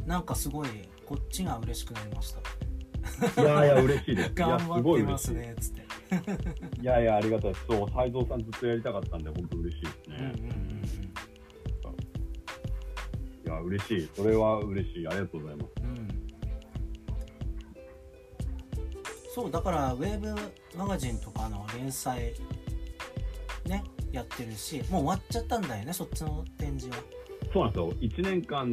[0.00, 0.68] うん、なんかすごい
[1.04, 2.40] こっちが嬉しくなりました
[3.42, 4.30] いやいや、嬉しいです。
[4.34, 5.32] 頑す張ってます。
[5.32, 5.86] ねつって
[6.82, 7.66] いやいや、ありがたいです。
[7.66, 10.16] そう、斎藤さんずっとやりたかったんで、本当嬉しいですね。
[10.18, 10.76] うんうんうん
[13.44, 14.08] いや、嬉しい。
[14.12, 15.06] それは嬉しい。
[15.06, 15.72] ありがとうございます。
[15.82, 16.26] うんうん
[19.36, 20.34] そうだからウェブ
[20.74, 22.32] マガジンとかの連載
[23.66, 27.04] ねやってるしもう終わっちゃったんだよねそっちの展示は
[27.52, 27.92] そうなんですよ。
[28.00, 28.70] 1年間、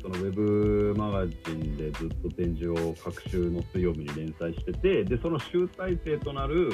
[0.00, 6.72] そのウェブマガジンでずっと展示を各週の水曜日に連載してて、で、その集大成となる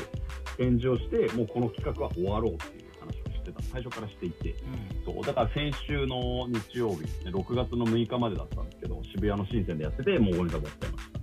[0.56, 3.62] 展示をして、もうこの企画は終わろうっていう話をしてた。
[3.62, 4.50] 最初からしていて。
[4.50, 11.20] うんそう、だから先週の日曜日ね、6月の6日までだったんですけど、渋谷の新鮮でやってて、もう終わりが終わっちゃいました。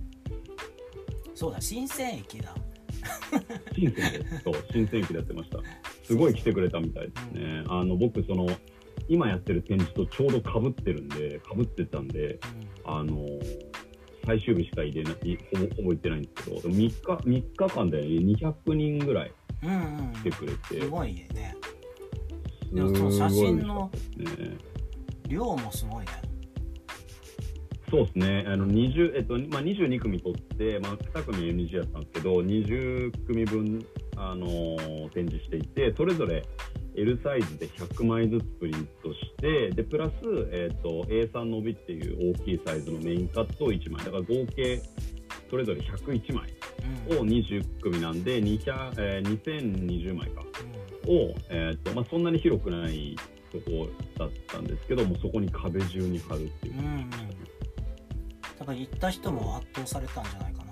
[1.34, 2.54] そうだ新鮮駅だ
[3.74, 5.58] 新鮮で、そう、新鮮駅でやってました。
[6.02, 7.64] すごい来てくれたみたいですね。
[7.68, 8.48] あの、僕、その、
[9.08, 12.38] 今やってる展示とちょうど被ってるんで、被ってたんで、
[12.84, 13.26] あの
[14.26, 19.32] 最終日しか入れない、ほぼほぼ行ってないんですけど、でも3日、3日間で200人ぐらい
[19.62, 20.12] うんうんうん。
[20.12, 21.28] 来てくれて、すごいね
[22.68, 23.90] すでもその写真の。
[25.28, 26.12] 量もすごいね。
[27.90, 33.82] そうですね、あの20えっとまあ、22組取って、まあ、2組 NG やったんですけど、20組分、
[34.16, 36.44] あのー展示していて、それぞれ
[36.96, 40.12] L サイズで100枚ずつプリントして、でプラス、
[40.52, 44.80] えっと A3 の帯っていう大きいサイズのメインカットを1枚、だから合計
[45.50, 46.52] それぞれ101枚
[47.10, 47.18] うん。
[47.18, 50.42] を20組なんで、200えー2020枚か。
[51.06, 53.16] を、えっとまあ、そんなに広くない
[53.50, 56.78] とこだったんですけども、そこに壁中に貼るっていう。
[56.78, 57.10] うんうん。
[58.58, 60.67] 多ぱり行った人も圧倒されたんじゃないかな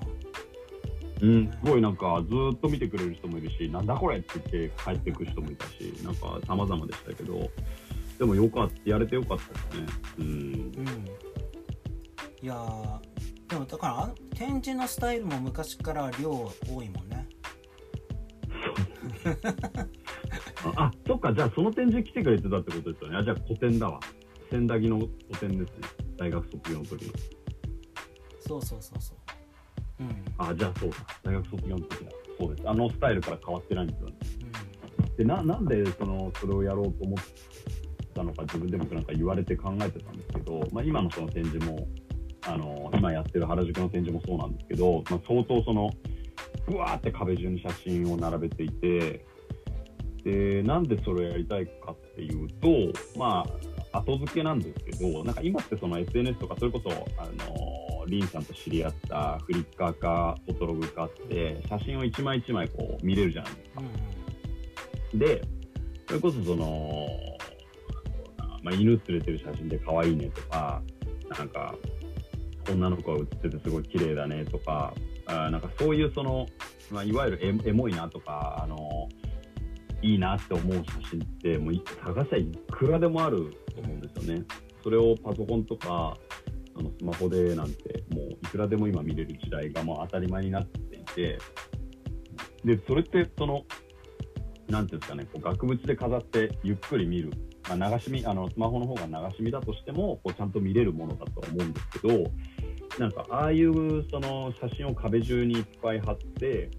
[1.23, 7.51] うん、すごいなんかずーっと見てくれる人もいるし、なんだこれって言って帰ってく人もいたし、なんか様々でしたけど、
[8.19, 9.87] でもよかった、やれてよかったですね。
[10.19, 10.27] うん。
[10.27, 11.27] うん
[12.43, 13.01] いやー
[13.49, 17.27] でもだから展示のスタイルも昔から量多いもんね
[20.77, 23.17] あ、あそっか、じゃあその展示来てくれてたってことですよね。
[23.17, 24.01] あ、じゃあ古典だわ。
[24.51, 25.89] 千駄木の古典ですね。
[26.17, 27.13] 大学卒業の時の。
[28.41, 29.26] そうそうそうそう
[30.01, 30.97] うんあ、じゃあそうだ。
[31.23, 32.11] 大学卒業の時だ。
[32.39, 32.69] そうです。
[32.69, 34.15] あのスタイルから変わってないんですよね。
[35.17, 37.19] で、な、なんでその、それをやろうと思っ
[38.15, 41.87] たのか自分でもなんか言われて考えてたんですけど、まあ今のその展示も、
[42.47, 45.91] あの、今やってる原宿の展示もそうなんですけど、まあ相当その、
[46.67, 49.25] ぶわーって壁中に写真を並べていて、
[50.25, 52.69] で、なんでそれをやりたいかっていうと、
[53.17, 53.47] ま
[53.93, 57.76] あ、後付けなんですけど、なんか今ってその SNS とか、それこそ、あの、
[58.11, 63.81] リンさんと知り合ったフリッカーかフォトログかって、写真を一枚一枚こう見れるじゃないですか。
[63.81, 64.17] うんうん
[65.15, 65.43] で、
[66.07, 67.09] それこそその、
[68.63, 70.83] まあ、犬連れてる写真で可愛いねとか、
[71.39, 71.75] なんか、
[72.69, 74.93] 女の子が写っててすごい綺麗だねとか、
[75.27, 76.47] あーなんかそういうその、
[76.91, 79.09] まあ、いわゆるエエモいなとか、あの、
[80.03, 84.45] いいなって思う写真って、もうい探しゃいくらでもあると思うんですよね。
[84.83, 86.17] それをパソコンとか、
[86.79, 91.39] あのスマホでなんて、もういくらでも今見れる時代がもう当たり前になっていて、
[92.65, 93.65] で、それってその、
[94.69, 97.31] なんていうんですかね、こう額縁で飾ってゆっくり見る、
[97.69, 102.25] まあ、流し見、あの、スマホの方が流し見だとしても、こうちゃんと見れるものだと思うんですけど、
[102.99, 106.71] なんか、ああいうその写真を壁中にいっぱい貼って、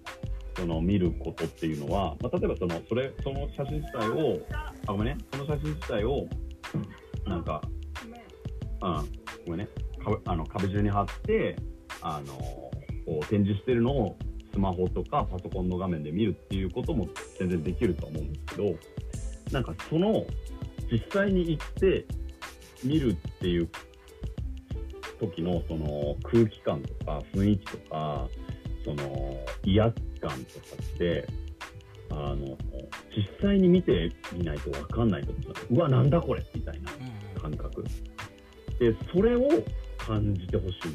[0.56, 6.28] その見ることっていうのは、まあ、例えばその、それ、その写真自体を、あ、ごめんね、その写真自体を、
[7.26, 7.62] なんか、
[8.82, 8.94] うん、
[9.46, 9.68] ごめんね、
[10.26, 11.58] あの壁中に貼って、
[12.02, 12.72] あの、
[13.30, 14.18] 展示してるのを
[14.54, 17.08] スマホとかパソコンの画面で見るっていうことも
[17.40, 18.76] 全然できると思うんですけど、
[19.52, 20.26] なんかその
[20.92, 22.06] 実際に行って
[22.84, 23.70] 見るっていう
[25.20, 28.28] 時のその空気感とか雰囲気とか、
[28.86, 30.40] その威圧感とか
[30.96, 31.28] って、
[32.10, 32.58] あの、
[33.16, 35.76] 実際に見てみないとわかんないと思う。
[35.76, 37.84] うわ、なんだこれみたいなうん感覚。
[38.80, 39.42] で、それを
[40.08, 40.88] 感じてほしか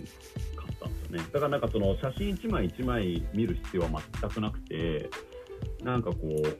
[0.72, 1.30] ったんですよね。
[1.32, 3.88] だからなんかその写真一枚一枚見る必要は
[4.20, 5.10] 全くなくて、
[5.84, 6.58] なんかこう、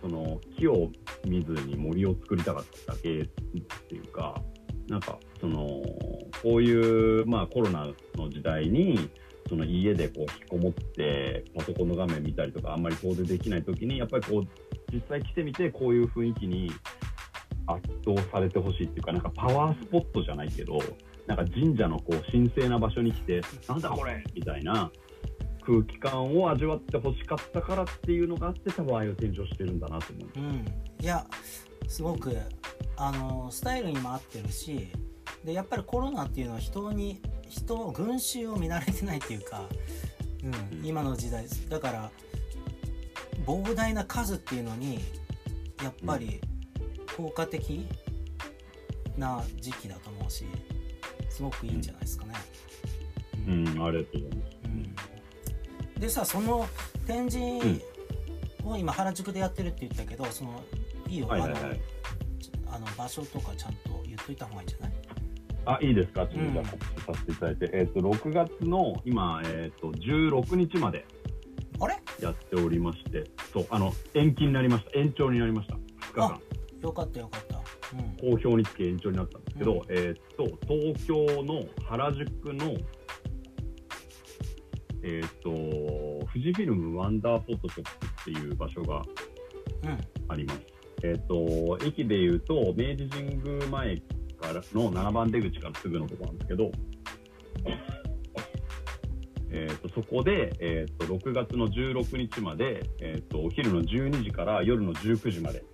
[0.00, 0.90] その木を
[1.26, 4.42] 見ずに森を作りたかっただけっていうか、
[4.88, 5.58] なんかその、
[6.42, 9.10] こういう、まあコロナの時代に、
[9.48, 14.48] その家でこう引きこもってパソコンの画面見たりとかあんまり遠出できない時にやっぱりこう
[14.90, 16.72] 実際来てみてこういう雰囲気に
[17.66, 20.78] 圧倒されてほしいっていうか、なんかパワースポットじゃないけど、
[21.26, 24.90] なんか神社のこう神聖な場所に来て、なんだこれみたいな
[25.64, 30.38] 空気感を味わってほしかったからっていうのがあって、多分ああいう展示をしてるんだなと思います。
[30.38, 31.26] うん、いや
[31.88, 32.36] すごく
[32.96, 34.88] あのスタイルにも合ってるし
[35.44, 39.64] でやっぱりコロナっていうのは人に人群衆を見慣れてないっていうか、
[40.42, 42.10] うん、今の時代だから
[43.46, 45.00] 膨大な数っていうのに
[45.82, 46.40] やっぱり
[47.16, 47.86] 効果的
[49.16, 50.46] な時期だと思うし
[51.28, 52.34] すごくいいんじゃないですかね。
[53.46, 54.56] うん、ありがとうございます。
[54.64, 54.94] うん
[56.00, 56.66] でさその
[57.06, 57.80] 展示
[58.64, 60.60] を今原宿でやってるって言ったけどその
[61.08, 61.80] いいよ、はいはいはい
[62.66, 64.92] あのあの場所とかちゃんと言っといた方がいいんじゃない？
[65.64, 66.26] あ、いいですか？
[66.26, 71.04] ちょっとじゃうんあ告知させていただいて、えっ、と、6月の今、えっ、と、16日まで
[71.78, 72.00] あれ？
[72.20, 74.98] やっておりまして、そう、あの、延期になりました。
[74.98, 75.74] 延長になりました。
[75.74, 75.80] 2
[76.14, 76.40] 日間。
[76.82, 77.62] よかったよかった
[77.96, 82.76] うん好評につき延長になったんですけど、うんえーっと、東京の原宿の、
[85.02, 85.50] えーっと、
[86.32, 89.02] 富士フィルムワンダーフォトショップっていう場所が
[89.84, 90.60] うんあります。
[91.04, 93.96] えーっと、駅で言うと、明治神宮前
[94.40, 96.70] からの7番出口からすぐのところなんですけど、
[99.50, 105.64] えーっと、そこで、えーっと、6月の16日まで、えーっと、お昼の12時から夜の19時まで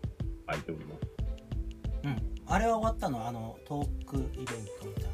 [0.46, 0.92] 空いております。
[0.92, 0.97] うん
[2.48, 3.26] あれは終わったの？
[3.26, 4.52] あのトークイベント
[4.86, 5.04] みたい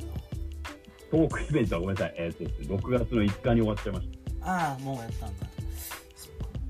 [1.10, 4.08] トークイベントはごめんなさい、えーっとですね、6月の5日に終わっちゃいまし
[4.40, 4.46] た。
[4.46, 5.46] なああもうやったんだ。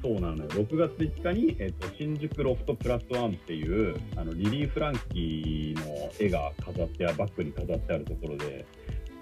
[0.03, 0.51] そうなのよ。
[0.51, 4.19] 6月5日に、えっと新宿ロフトプラスワンっていう、うん。
[4.19, 8.67] あのリリー・フランキーの絵が飾ってあバッグに飾ってあるところで、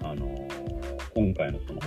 [0.01, 1.79] あのー今回のその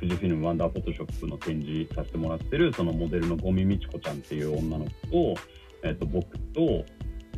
[0.00, 4.90] 富士フィルムワンダーフォトショップの展示させてもらってるそのモデルの五味美智子ちゃんっていう女の子
[5.34, 5.40] と、
[5.84, 6.84] えっと僕と、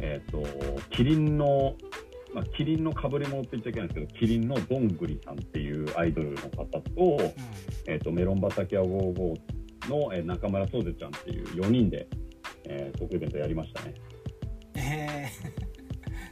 [0.02, 0.42] えっと
[0.90, 1.74] キリンの
[2.34, 7.34] まあ、キリンの被り物って言っちゃいけないんですけど、キリンのどんぐりさんっていうアイドルの方と、う
[7.86, 9.34] えっ、と、メロン畑屋55
[9.90, 12.08] の、えー中村そうぜちゃんっていう4人で、
[12.64, 13.90] えー、トークイベントやりましたね。
[13.90, 15.30] んえ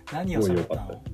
[0.06, 1.04] ー、 何を喋ったの？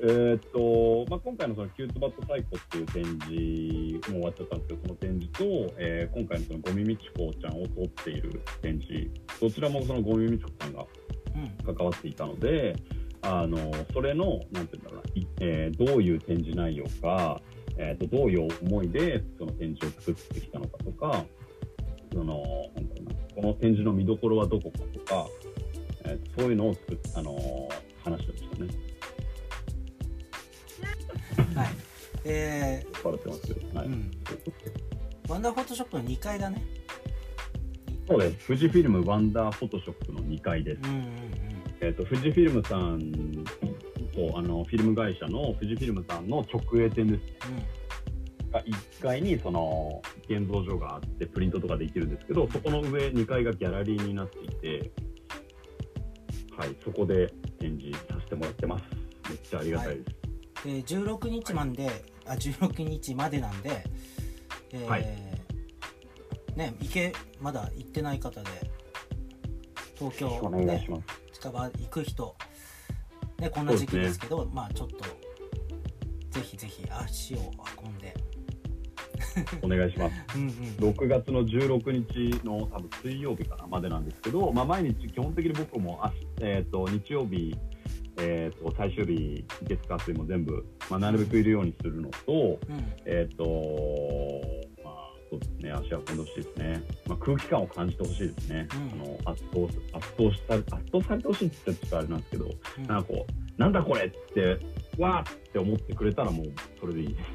[0.00, 9.08] えーっと、まあ、今回のその Cute but Psycho っていう展示、もう終わっちゃったんですけど、その展示と、えー今回のそのゴミみちこちゃんを撮っている展示、
[9.40, 10.86] どちらもそのゴミみちこちゃんがうん
[11.64, 12.76] 関わっていたので、
[13.22, 17.40] あの、それの、なんていうんだろうな、いえーどういう展示内容か、
[17.76, 21.24] えーっと、どういう思いでその展示を作ってきたのかとか、
[22.12, 22.42] その、
[22.74, 25.26] なんだろうな、この展示の見どころはどこかとか、
[26.04, 27.68] えーそういうのを作っあの
[28.04, 28.70] 話してましたね。
[31.54, 31.68] はい
[32.24, 33.56] えバレてますよ。
[33.74, 33.88] はー、い。
[33.88, 34.10] うん
[35.28, 36.62] ワンダーフォトショップの2階だね
[38.08, 38.46] そうです。
[38.46, 40.80] 富士フィルムワンダーフォトショップの2階です。
[40.84, 41.08] うんうん
[41.80, 42.98] えっ、と、富士フィルムさん
[44.12, 47.68] と、あの、フィルム会社の富士フィルムさんの直営店ですね。
[48.50, 54.90] が1階にその現像所があってプリントとかできるんですけどそこの上2階がギャラリーになっていて
[56.56, 58.84] はいそこで展示させてもらってます
[59.28, 60.28] めっちゃありがたいです、うん
[60.64, 61.88] で16日まで、
[62.26, 63.84] あ16日までなんで
[64.72, 65.37] えーはい
[66.58, 68.46] ね行けまだ行ってない方で
[69.96, 70.86] 東京ね
[71.32, 72.36] 近場行く人
[73.38, 74.98] ねこんな時期ですけどまあちょっと
[76.30, 77.38] ぜひぜひ足を
[77.82, 78.14] 運んで。
[79.62, 80.14] お願いします。
[80.36, 80.50] うんうん。
[80.94, 87.56] 6月の16日の多分水曜日かなまでなんですけど、まあ、毎日基本的に僕もあ、えー、と日曜日、
[88.18, 92.92] えー、と最終日月火水も全部、まあ、なるべくいるようにするのと,、うん。
[93.06, 94.67] えっ、とまあ
[95.30, 95.72] そうですね。
[95.72, 99.02] 足運んでほしいですね、まあ、空気感を感じてほしいですね、うん。
[99.02, 102.44] あの圧倒圧倒した圧倒されてほしいって言ったらちょっとあれなんですけど、
[102.78, 102.86] うん。
[102.86, 104.58] なんかこうなんだこれって
[104.98, 106.46] わーって思ってくれたらもう
[106.80, 107.28] それでいいです。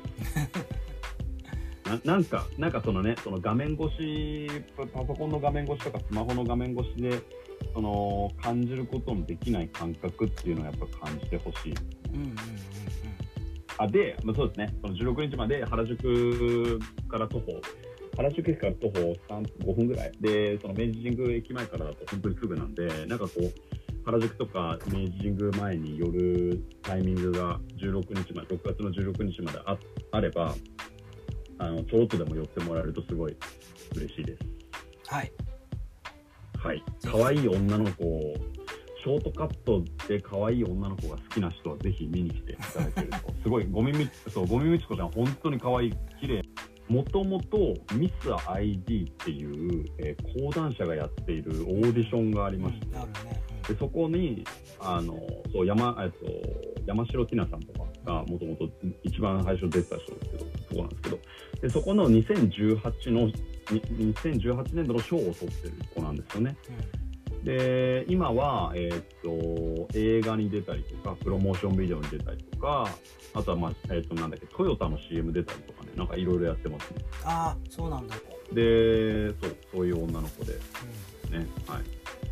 [2.06, 7.20] ななんか、なんかそのね、その画面越し、パパソコンの画面越しとかスマホの画面越しで、
[7.74, 11.74] その感じることのできない感覚っていうのをやっぱ感じてほしい。
[12.14, 12.73] うんうんうん
[13.78, 17.62] あで、まあ、そうですね、その16日まで原宿から徒歩、
[18.16, 23.52] 原宿駅から徒歩3 5分ぐらい、で、その明治神宮駅前からだと本当にすぐなんで、なんかこう、
[24.06, 29.78] 原宿とか明治神宮前に寄るタイミングが16日まで、6月の16日まであ
[30.12, 30.56] あれば、
[31.60, 33.38] あのちょろっとでも寄ってもらえるとすごい
[33.96, 34.40] 嬉しいです。
[35.08, 35.32] はい
[36.64, 36.82] はい。
[37.04, 38.36] 可愛い女の子を、
[39.04, 46.42] ショートカットで可愛い女の子が好きな人はぜひ見に来ていただけると、すごい、ゴミみ、そう、ゴミみちこちゃん本当に可愛い、綺麗。
[46.88, 47.58] もともと
[47.96, 53.08] ミス ID っていう、えー講談社がやっているオーディションがありまして、うんね。
[53.68, 54.44] でそこに
[54.80, 55.18] あの
[55.54, 56.26] そう山えっと
[56.86, 58.70] 山城ティナさんとかがもともと
[59.04, 61.20] 一番最初出てた人ですけどそこなんですけど
[61.62, 63.34] でそこの2018のに
[64.14, 66.58] 2018年度の賞を取ってる子なんですよね
[67.44, 72.88] で今は、えーっと映画に出たりとかプロモーションビデオに出たりとか
[73.34, 78.16] あとは、まあえーっとなんだっけトヨタの CM 出たりとかねなんかいろいろやってますねああそうなんだ
[78.54, 80.58] でそうそういう女の子でう
[81.34, 81.48] ね。
[81.68, 81.82] はい。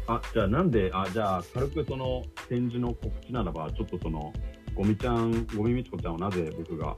[0.08, 4.32] あ、じゃあなんで、あ、じゃあ軽くその展示の告知ならば、ちょっとその、
[4.74, 6.96] ゴミちゃん、ゴミみちこちゃんをなぜ僕が、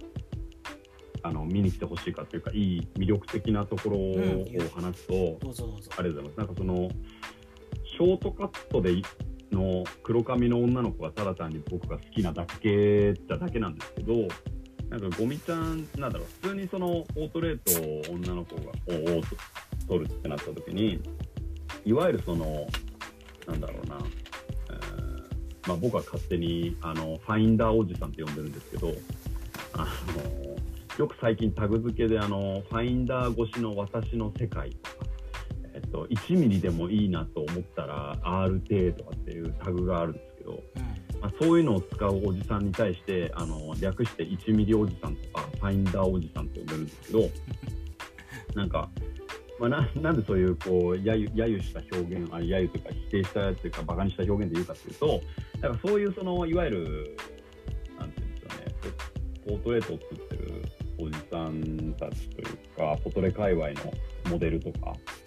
[1.23, 6.37] あの、見に来てほしいかというか、いい魅力的なところをうん話すと、うぞどうぞありがとうございます。
[6.37, 6.89] なんかその、
[7.93, 9.01] ショートカットで
[9.51, 14.13] の黒髪の女の子がただ単に僕が好きなだけじゃだけなんですけど、
[14.89, 19.21] なんかゴミちゃん、なんだろう、普通にそのポートレートを女の子がをを
[19.87, 21.01] 撮るってなった時に、
[21.85, 22.67] いわゆるその、
[23.47, 28.93] なんだろうな、えまあ、僕は勝手にあのファインダーおじさんって呼んでるんですけど、
[29.73, 29.87] あ
[30.97, 34.75] のよく最近タグ付けであのファインダー越しの私の世界、
[35.93, 41.03] と、1ミリでもいいなと思ったら R 程とかっていうタグがあるんですけど、うん。
[41.23, 47.29] まあ、そういうのを使うおじさんに対してあの略して1ミリおじさんとかファインダーおじさんって呼んでるんですけど
[48.55, 48.89] なんか、
[49.57, 55.21] まあ、ななんでそういうこう揶揄揶揄した表現あ揶揄というか否定したというかバカにした表現で言うかというと
[55.61, 57.17] なんかそういうそのいわゆる
[57.97, 58.65] なんていうんですかね
[59.45, 60.61] ポポートレートを作ってる
[60.97, 63.75] おじさんたちというかポトレ界隈の
[64.29, 65.22] モデルとかで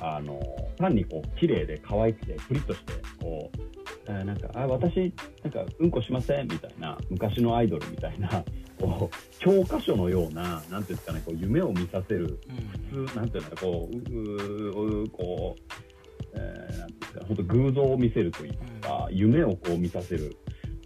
[0.00, 0.40] あの
[0.78, 5.12] 単にこう綺麗で可愛くてプリッとしてこうあーなんかあ私
[5.42, 8.28] なんかうんこしませんみたいな昔のアイドルみたいな
[8.78, 12.38] こう教科書のようななんていうんですかねこう夢を見させる
[12.92, 13.06] うん。
[13.06, 15.62] 普通なんていうのこううううこう、
[16.34, 20.36] えーなんていうんですか本当偶像を見せるといいますか、夢をこう見させる。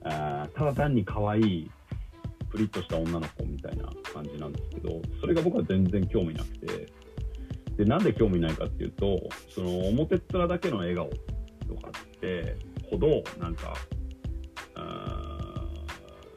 [0.03, 1.71] あーただ単に可愛い
[2.51, 6.87] プリッとした女の子みたいな感じなんですけどそれが僕は全然興味なくて
[7.81, 9.19] でなんで興味ないかっていうと
[9.49, 11.09] その表っ面だけの笑顔
[11.67, 12.59] とかって
[12.91, 13.75] ほどなんか
[14.75, 15.65] あ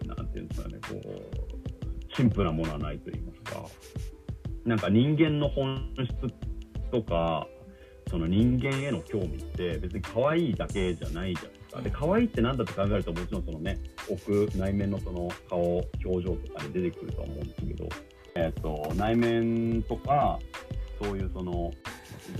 [0.05, 3.65] ーなんていうんですかねこう陳腐なものはないと言いますか。
[4.63, 6.15] なんか人間の本質
[6.93, 7.45] とか
[8.09, 11.81] その人間への興味って別に可愛いだけじゃないじゃないですか。
[11.81, 13.79] で可愛いって何だって考えるともちろんそのね
[14.09, 17.89] 奥内面のその顔表情とかに出てくるとは思うんですけど、
[18.35, 20.39] えっと内面とか
[21.01, 21.71] そういうその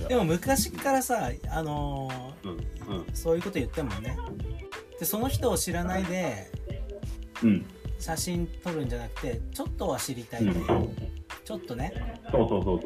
[0.08, 2.48] でも昔からさあのー
[2.88, 3.06] うんうん。
[3.14, 4.16] そういうこと言ってもんね。
[4.98, 6.50] でその人を知らないで
[7.42, 7.66] うん。
[7.98, 10.42] 写真撮るんじゃなくてちょっとは知りたい。
[10.42, 10.90] っていう、
[11.44, 11.92] ちょっとね。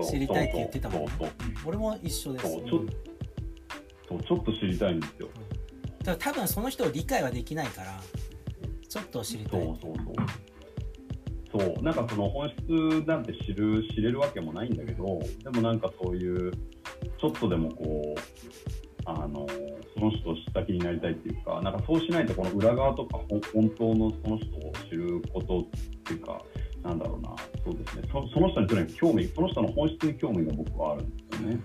[0.09, 1.12] 知りたいって言ってたもんね。
[1.19, 2.45] そうそううん俺も一緒です。
[2.51, 2.85] そうちょ
[4.09, 5.29] そうちょっと知りたいんですよ。
[6.05, 8.01] だから多分その人を理解はできないから
[8.89, 9.95] ちょっと知りたそういそうそう
[11.53, 11.83] そう。
[11.83, 18.21] なんかその本質なんて知る知れるわけもないんだけどでもなんかそういうちょっとでもこう
[19.05, 19.47] あの
[19.95, 25.65] その人を知った気になりたいっていうかなんかそうしないとこの裏側とかほん本当のその人を知ることっ
[26.05, 26.43] ていうか
[26.83, 27.35] なんだろうな。
[27.65, 28.03] そうですね。
[28.13, 31.61] そその人にとにかく興味その人の本質に興味が僕はあるんですよね。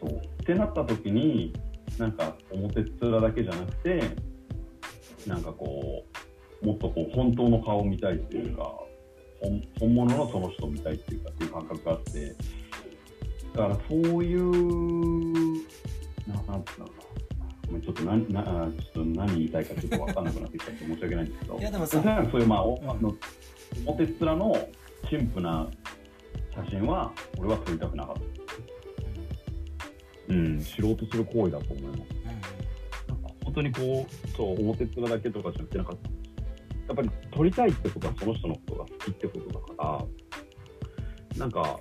[0.00, 0.10] そう。
[0.10, 1.52] ってなった時に
[1.98, 4.00] なんか表っ面だけじゃなくて
[5.26, 6.09] なんかこう
[6.62, 8.72] もっとこう本当の顔を見たいっていうか
[9.40, 12.34] 本本物のその人を見たいっていうかっていう感覚があって
[13.54, 15.52] だからそういう
[16.28, 16.92] ななんていうのか
[17.82, 23.14] ちょっと何なあちょっと何言いたいかちょっと分かんなくなってきちゃって申し訳ないんですけどいやでもさ そういうまあおあの
[23.86, 24.68] 表っ面の
[25.08, 25.68] 陳腐な
[26.54, 28.20] 写真は俺は撮りたくなかった。
[30.30, 31.98] うん、知ろうとする行為だと思います。
[33.08, 35.94] なんか本当にこう、そう、表っ面だけとかじゃなくて、なんか、
[36.90, 40.04] やっぱり撮りたいってことはその人のことが好きってことだか
[41.38, 41.78] ら、なんか、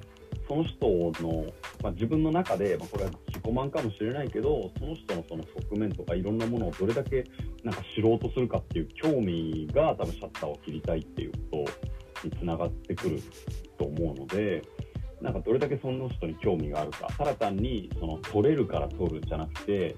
[0.47, 0.87] その人
[1.23, 1.45] の、
[1.81, 7.23] まあ、自分の中で、まあ、これは自己満かもしれないけど、その人のその側面とかいろんなものをどれだけ
[7.63, 11.65] なんか知ろうとするかっていう興味が多分シャッターを切りたいっていうこ
[12.21, 13.19] とにつながってくる
[13.79, 14.61] と思うので、
[15.21, 19.95] なんかどれだけその人に興味があるか、ただ単にその撮れるから撮るじゃなくて、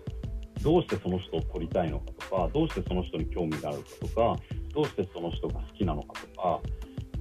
[0.63, 4.35] どうしてその人を撮りたいのかとか、どうしてその人に興味があるかとか、
[4.73, 6.59] どうしてその人が好きなのかとか、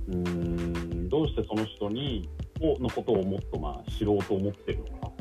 [0.08, 2.28] うーん、どうしてその人に
[2.60, 5.12] のことをもっとまあ知ろうと思ってるのか、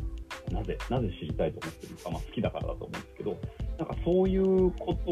[0.52, 3.38] なぜ、なぜ知りたいと思ってるのか、まあ、好きだからだと思うんですけど、
[3.78, 5.12] なんかそういうこと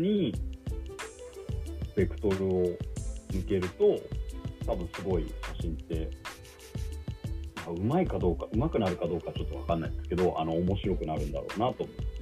[0.00, 0.34] に、
[1.96, 2.62] ベクトルを
[3.32, 3.98] 向けると、
[4.66, 5.26] 多分すごい
[5.56, 6.10] 写真って
[7.76, 12.19] うまいかどうか、うまくなるかどうかちょっとわかんないですけど、あの、面白くなるんだろうなと思う。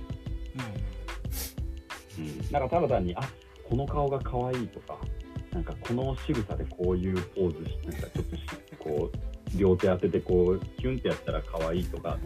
[2.18, 2.52] うん。
[2.52, 3.20] なんかただ単に、あ、
[3.68, 4.98] この顔が可愛いとか、
[5.52, 8.42] なんかこの仕草でこういうポーズし、なんかちょっとし、
[8.78, 12.18] こう、両手当ててこう、キュンってやったら可愛いとか、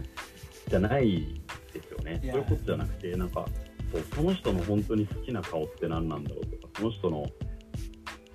[0.67, 1.41] じゃない
[1.73, 2.19] ですよね。
[2.23, 3.45] そういうことじゃなくて、なんか、
[3.91, 7.25] そうその人の本当に好きな顔って何なんだろうとか、その人の、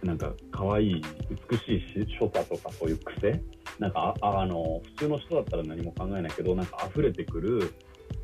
[0.02, 1.02] なんか可愛い、
[1.50, 3.42] 美しいし所作とかそういう癖？
[3.80, 7.74] なんかあの普通の人だったら何も考えないけどなんか溢れてくる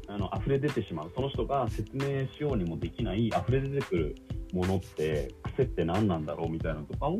[0.08, 1.12] あの溢れ出てしまう。
[1.14, 4.16] その人が説明しようにもできない溢れ出てくる
[4.52, 7.18] ものって癖って何なんだろうみたいなのとかを、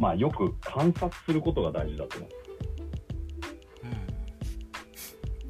[0.00, 2.30] まあ、よく観察することが大事だと思う。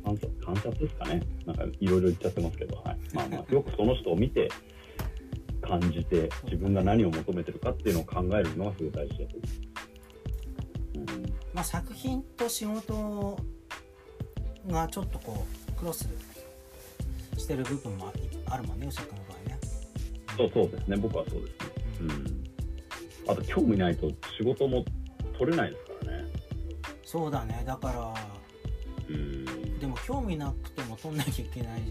[0.04, 1.20] 観察観察ですかね。
[1.44, 2.98] なんかいろいろ言っちゃってますけど、はい。
[3.12, 4.48] まあまあ、よくその人を見て
[5.60, 9.44] 感じて自分が何を求めてるかっていうのを考えるのがすごい大事だと思
[10.94, 10.98] う。
[10.98, 11.06] うん。
[11.52, 13.36] まあ、作品と仕事
[14.68, 16.08] がちょっとこうクロス
[17.46, 18.12] してる部分も
[18.50, 19.58] あるもんね、牛君の場合ね。
[20.36, 22.10] そうそうですね、僕はそうですね。
[23.26, 23.30] うん。
[23.30, 24.84] あと、興味ないと仕事も
[25.38, 26.24] 取れないですからね。
[27.04, 28.14] そうだね、だから、
[29.08, 29.78] うん。
[29.78, 31.82] でも興味なくても撮んなきゃいけない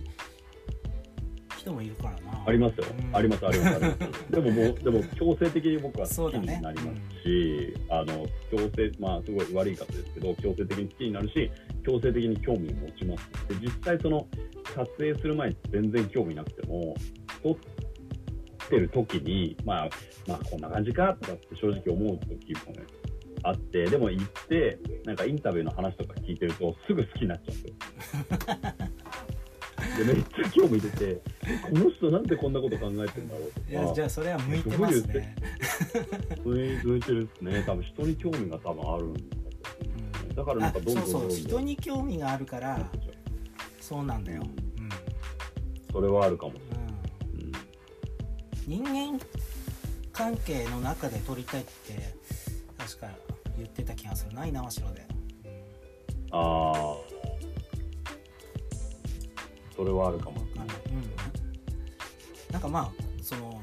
[1.58, 2.44] 人もいるからな。
[2.46, 2.86] ありますよ。
[2.90, 3.98] うんあります、あります、あります。
[4.30, 11.50] でももう、でも強制的に僕は好きになりますし、あの、強制、まあ、すごい悪い方ですけど、強制的に好きになるし、
[11.86, 13.30] 強制的に興味を持ちます。
[13.48, 14.28] で、実際その、
[14.74, 16.96] 撮影する前に全然興味なくても、
[17.44, 19.90] 撮ってる時に、まあ、
[20.28, 22.84] まあ、こんな感じかとかって正直思う時もね、
[23.44, 27.70] あって、でも行って、なんかインタビューの話とか聞いてると、すぐ好きになっちゃうんで
[28.02, 28.96] すよ。
[29.98, 31.22] でめっちゃ興味出て、
[31.70, 33.70] この人なんでこんなこと考えてるんだろうとか。
[33.70, 35.36] いや、じゃあそれは向いてますね。
[36.44, 37.64] 向いてるですね。
[37.66, 39.46] 多分人に興味が多分あるんだと思
[40.36, 42.92] だからなんあかどんどんそうんそう人に興味があるから
[43.86, 44.46] そうなんだよ、う
[44.82, 44.90] ん。
[45.92, 46.54] それはあるかも。
[46.54, 46.58] し
[47.36, 47.38] う。
[47.38, 47.52] ん、
[48.66, 49.24] 人間
[50.12, 52.16] 関係の中で撮りたいって
[52.80, 53.08] 確か
[53.56, 55.06] 言ってた気がするないな後ろで、
[56.32, 56.96] ああ。
[59.76, 60.42] それはあるかも。
[60.42, 60.48] うん。
[62.52, 63.62] なんかまあその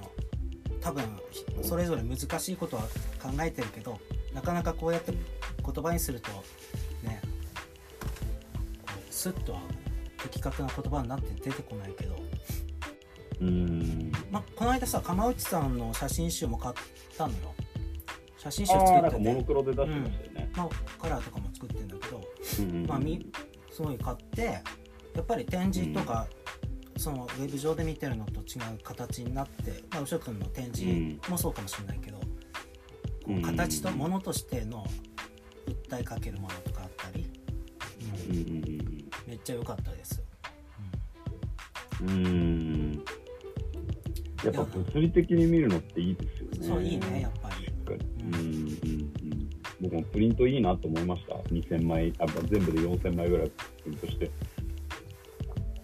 [0.80, 1.02] 多分
[1.32, 2.82] ひそれぞれ難しいことは
[3.20, 3.98] 考えてるけど
[4.32, 5.12] なかなかこうやって
[5.64, 6.30] 言葉にすると
[7.02, 7.20] ね
[8.82, 9.62] こうスッとは
[10.22, 12.16] 的確な言葉になって出てこないけど、
[13.40, 14.12] うーん。
[14.30, 16.74] まあ、この間さ釜内さんの写真集も買っ
[17.16, 17.54] たのよ。
[18.38, 19.02] 写真集作ってて。
[19.02, 20.50] なんかモノクロで出してましたよね。
[20.56, 20.68] まあ、
[21.00, 22.16] カラーとかも作ってるんだけど、
[22.58, 22.86] うんうんうん。
[22.86, 23.32] まあ、み
[23.70, 24.62] すごい買ってや
[25.20, 26.26] っぱり展示とか、
[26.96, 32.24] そのウェブ上で見てるのと違う形になって、まあ、牛尾君の展示もそうかもしれないけど、こ
[33.28, 33.38] うん。
[33.38, 34.86] う形とものとしての
[35.88, 37.30] 訴えかけるものとかあったり、
[38.28, 38.71] うんうん
[39.42, 40.24] っちゃ良かったですよ。
[42.02, 43.04] うん。
[44.44, 46.66] やっぱ物理的に見るのっていいですよね。
[46.68, 47.64] そういいねやっぱり。
[47.66, 47.98] しっかり。
[47.98, 49.50] ううんんうんうん。
[49.80, 51.34] 僕もプリントいいなと思いました。
[51.34, 54.30] 2000枚、あ全部で4000枚ぐらいプリントして。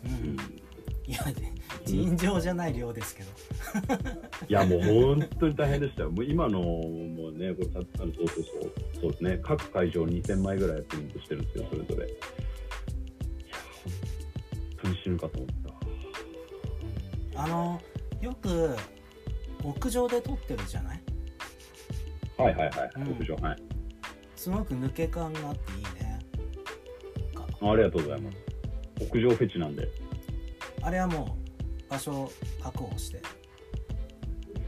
[0.04, 0.36] うんうん
[1.08, 1.24] いや
[1.86, 3.30] 尋常じゃない量ですけど。
[4.46, 6.10] いやもう本当に大変でしたよ。
[6.10, 9.40] もう今のもうね、これそうそうそう、そうですね。
[9.42, 12.06] 各会場2000枚ぐらいプリントしてるんですよ、それぞれ。
[15.06, 15.48] いや、本当に死ぬかと思っ
[17.34, 17.42] た。
[17.42, 17.80] あの
[18.20, 18.76] よく
[19.62, 21.02] 屋上で撮ってるじゃない？
[22.36, 23.62] はいはいはい、うん屋上、はい。
[24.34, 26.18] すごく抜け感があっていいね
[27.60, 28.38] ありがとうございます。
[29.00, 29.88] 屋上フェチなんで。
[30.82, 31.36] あれはも
[31.86, 32.32] う場所を
[32.62, 33.20] 確保して、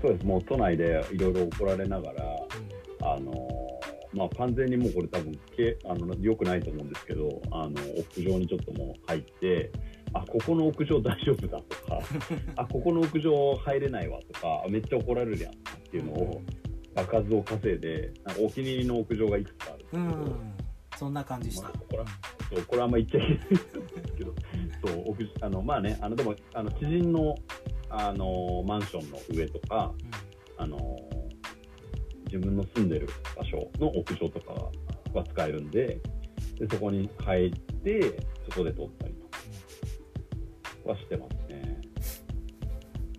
[0.02, 2.24] そうです、もう都内でいろいろ怒られながら、
[3.02, 9.70] あのーまあ、完全にもうこれ多分けあの良くないと思うんですけどあの屋上にちょっともう入って
[10.12, 12.00] あここの屋上大丈夫だとか
[12.56, 15.56] あここの屋上入れないわとかめっちゃ怒られるやんっ
[15.90, 16.42] ていうのを
[16.94, 19.76] 爆発を稼いでなんかお気に入りの屋上がいくつかある。
[19.76, 20.54] んですけど、うん、うん、
[20.96, 22.06] そんな感じした、まあこれは
[22.50, 24.34] そうこれあんま言っちゃいけないんですけど
[24.84, 27.34] そう屋あのまあねあのでもあの知人の
[27.88, 29.92] あのマンションの上とか
[30.56, 30.78] あの
[32.26, 34.52] 自分の住んでる場所の屋上とか
[35.12, 36.00] は使えるんで
[36.58, 39.09] でそこに入ってそこで撮ったり
[40.90, 41.80] はしてますね。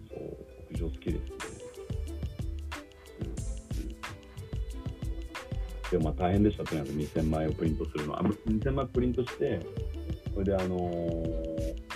[0.09, 0.19] そう
[0.71, 1.21] 屋上好きですね、
[3.19, 3.35] うんうん、
[5.91, 8.19] でもまあ大変でしたとにかく2000枚をプリントするのは。
[8.19, 9.59] あ2000枚プリントして
[10.33, 11.91] それであのー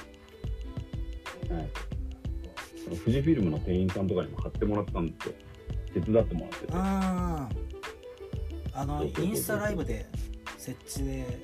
[1.54, 1.70] はい。
[2.86, 5.34] 富士フィルムの店員さんとかにも買ってもらったんですよ。
[5.94, 6.74] 手伝ってもらってて。
[6.74, 7.66] あー。
[8.78, 10.06] あのインスタライブで
[10.58, 11.40] 設置で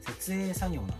[0.00, 0.94] 設営作業なの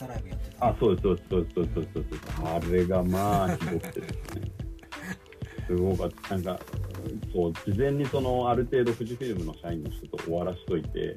[0.00, 2.22] タライブやってたあ、そうです、そうです、そうです、そうです、そうです。
[2.42, 4.52] あれがまあ、ひどくてですね。
[5.68, 6.34] すごかった。
[6.36, 6.60] なんか、
[7.32, 11.14] そう、事前にその、ある程度、富士フィルムの社員の人と終わらしといて、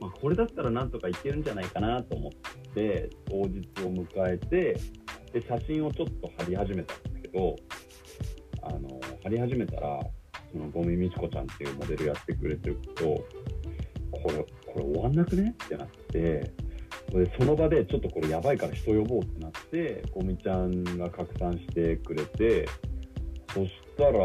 [0.00, 4.76] まあ、これだったらなんとかいけるんじゃないかなと思って、当日を迎えて、
[5.32, 7.56] で、写真をちょっと貼り始めたんですけど、
[8.62, 10.00] あの、貼り始めたら、
[10.50, 13.26] その、ゴミみちこちゃんっていうモデルやってくれてると、こ
[14.28, 16.52] れ、これ終わんなくねってなって、
[17.18, 22.66] でその場でちょっとこれやばいから人呼ぼうってなってゴミちゃんが拡散してくれて
[23.52, 24.18] そしたら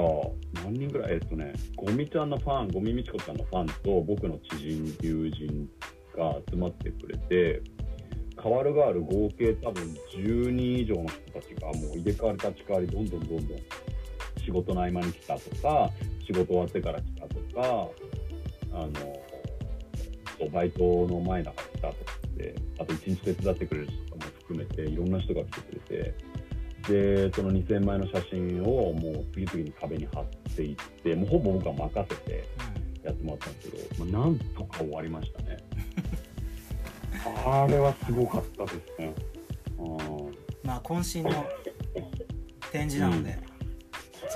[0.64, 5.70] 何人ぐらいえっとねゴミちゃんのファンゴミみちこちゃんのファンと僕の知人友人
[6.16, 7.62] が集まってくれて
[8.42, 9.84] 変わる変わる合計多分
[10.16, 13.58] 10人以上の人たちがもう入れ替わり立ち替わりどんどんどんどん
[14.46, 15.90] 仕事の合間に来たとか
[16.26, 17.90] 仕事終わってから来たとか
[18.72, 22.27] あのバイトの前だから来たとか。
[22.38, 26.16] てあと1日手伝ってくれる人とかも含めていろんな人が来てくれて
[26.88, 30.26] でその2000枚の写真をもう次々に壁に貼っ
[30.56, 32.48] ていってもうほぼ僕は任せて
[33.04, 35.58] やってもらったんですけど、まあ、なんとか終わりましたね。
[37.46, 39.14] あれはすごかったですね。
[39.80, 40.38] うん。
[40.64, 41.46] まあ渾身の
[42.72, 43.40] 展示なので、ぜ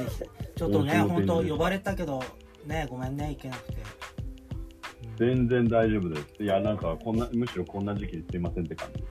[0.09, 0.41] ひ。
[0.57, 2.23] ちょっとね本当呼ばれたけど
[2.65, 4.00] ねごめんね行けなくて、うん
[5.21, 6.43] 全然大丈夫です。
[6.43, 9.03] いやなんかこんなむしろこんな時期にすいませんって感じ。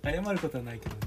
[0.02, 0.94] 謝ることはないけど。
[0.94, 1.00] ね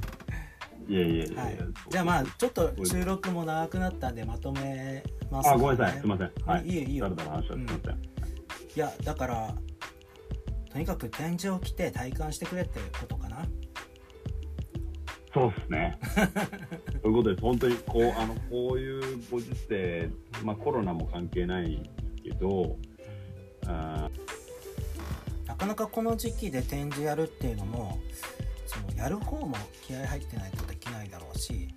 [0.88, 1.57] いやいやいやはい。
[1.89, 5.99] じゃあまあちょっと収録も長くなったんでまとめますあごめんなさい。
[6.01, 6.32] すいません。
[6.45, 6.68] はい。
[6.68, 7.10] いいよいいよ。
[7.10, 7.99] だらだら話はすいません、い
[8.76, 9.55] やだから
[10.72, 13.43] とにかく展示を着て体感してくれってことかな。
[15.34, 15.99] そうですね。
[17.01, 17.41] ということです。
[17.41, 20.12] 本当にこうあのこういうご時世、
[20.43, 21.82] まあコロナも関係ない
[22.24, 22.78] けど、
[23.70, 27.99] なかなかこの時期で展示やるっていうのも
[28.65, 29.55] そのやる方も
[29.86, 31.67] 気合入ってないとできないだろうし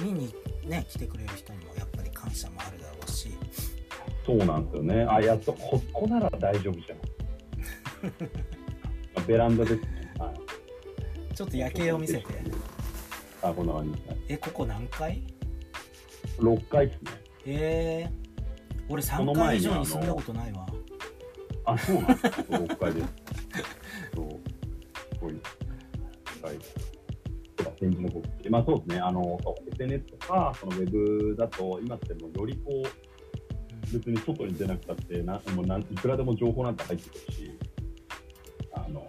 [0.00, 0.34] 見に
[0.64, 3.30] ね来てくれる人にもやっぱり感謝もあるだろうし
[4.26, 5.06] そうなんですよね。
[5.08, 6.94] あ、やっと、ここなら大丈夫じゃ
[9.22, 9.26] ん。
[9.26, 10.12] ベランダですね。
[10.18, 11.34] はい。
[11.34, 12.24] ちょっと夜景を見せて
[13.42, 13.98] あ、こんな感じ。
[14.28, 15.22] えここ何階
[16.38, 17.10] ？6階ですね。
[17.46, 20.66] えー、俺3この階以上に住んだことないわ
[21.72, 22.28] あ、そうなんですか。
[22.30, 23.08] 6階です。
[24.14, 24.28] そう。
[24.28, 25.32] すごい。
[26.42, 26.58] はい。
[27.78, 28.50] 展示の告知。
[28.50, 28.98] まあそうですね。
[28.98, 29.38] あの、
[29.72, 37.58] SNS とか、そのウェブだと、今ってもうよりこう、別に外に出なくたってなもうなんいくらでも情報なんて入ってくるし、
[38.72, 39.06] あの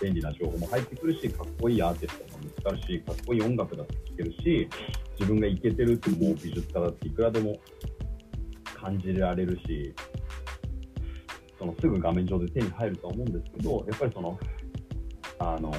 [0.00, 4.68] 便利な情報も入ってくるし、かっこいいアーティストも見つかるし、かっこいい音楽だって聴けるし、
[5.18, 7.58] 自分がイケてるってもう美術家だっていくらでも
[8.76, 9.94] 感じられるし、
[11.62, 14.36] そのすぐ画面上で手に入るとは思うんですけど、やっぱりその、
[15.38, 15.72] あの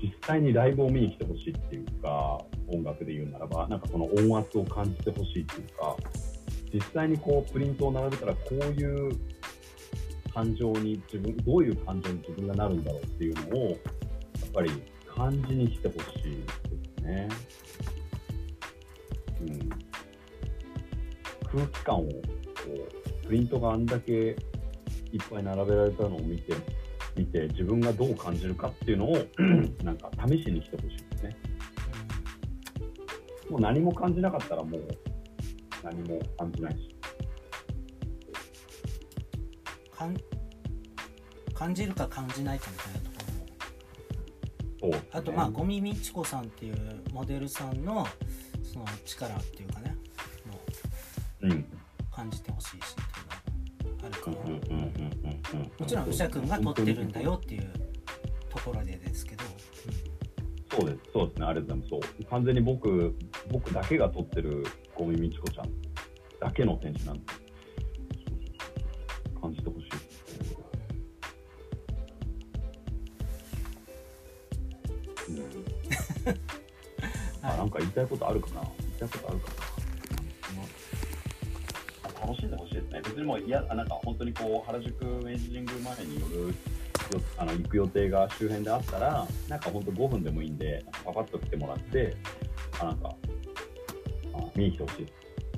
[0.00, 2.38] 実際にライブを見に来てほしいっていうか、
[2.68, 5.96] 音楽で言うならば、なんかその音圧を感じてほしいっていうか、
[6.72, 9.10] 実際にこうプリントを並べたらこういう
[10.32, 13.78] 感情に自分、どういう感情に自分がなるんだろうっていうのを、やっ
[14.54, 14.70] ぱり
[15.12, 16.42] 感じに来てほしいで
[17.00, 17.28] すね。
[19.40, 19.68] うん。
[21.50, 22.10] 空気感をこ
[22.94, 22.97] う、
[23.28, 24.36] プリントがあんだけいっ
[25.30, 26.54] ぱい並べられたのを見て、
[27.14, 29.18] 見て自分がどう感じるかっていうのを
[29.84, 31.36] なんか試しに来てほしいですね。
[33.50, 34.88] もう何も感じなかったらもう
[35.84, 36.96] 何も感じないし。
[39.94, 40.16] かん
[41.52, 43.16] 感じるか感じないかみたいなとこ
[44.80, 44.88] ろ。
[44.88, 45.08] もね。
[45.12, 48.06] あとまあゴミみちこさんっていうモデルさんの
[48.62, 49.94] その力っていうかね
[50.46, 50.58] も
[51.42, 51.64] う
[52.10, 52.96] 感じてほしいし
[54.10, 54.60] あるかうんうんうんうんうん
[55.52, 55.70] うん。
[55.78, 57.70] もちろん宇佐君が撮ってるんだよっていう
[58.50, 59.44] ところでですけど、
[60.70, 61.88] そうです、そうですね、ありがとうございます。
[61.90, 62.00] そう。
[62.24, 63.14] 完全に僕、
[63.50, 65.70] 僕だけが撮ってるゴミみちこちゃん
[66.40, 67.22] だけの展示なんで、
[69.40, 69.88] 感じてほしい
[77.42, 78.62] あなんか言いたいことあるかな。
[78.62, 79.57] 言いたいことあるかな、あ
[82.28, 83.00] 楽しんでほしいですね。
[83.02, 86.54] 別にもういや、あなんか本当にこう、原宿明治神宮前によるよ
[87.38, 92.16] あの行く予定が周辺であったら、なんか本当5分でもいいんで、パパッと来てもらって、
[92.80, 93.14] あなんか
[94.34, 95.06] あ見に来てほしい。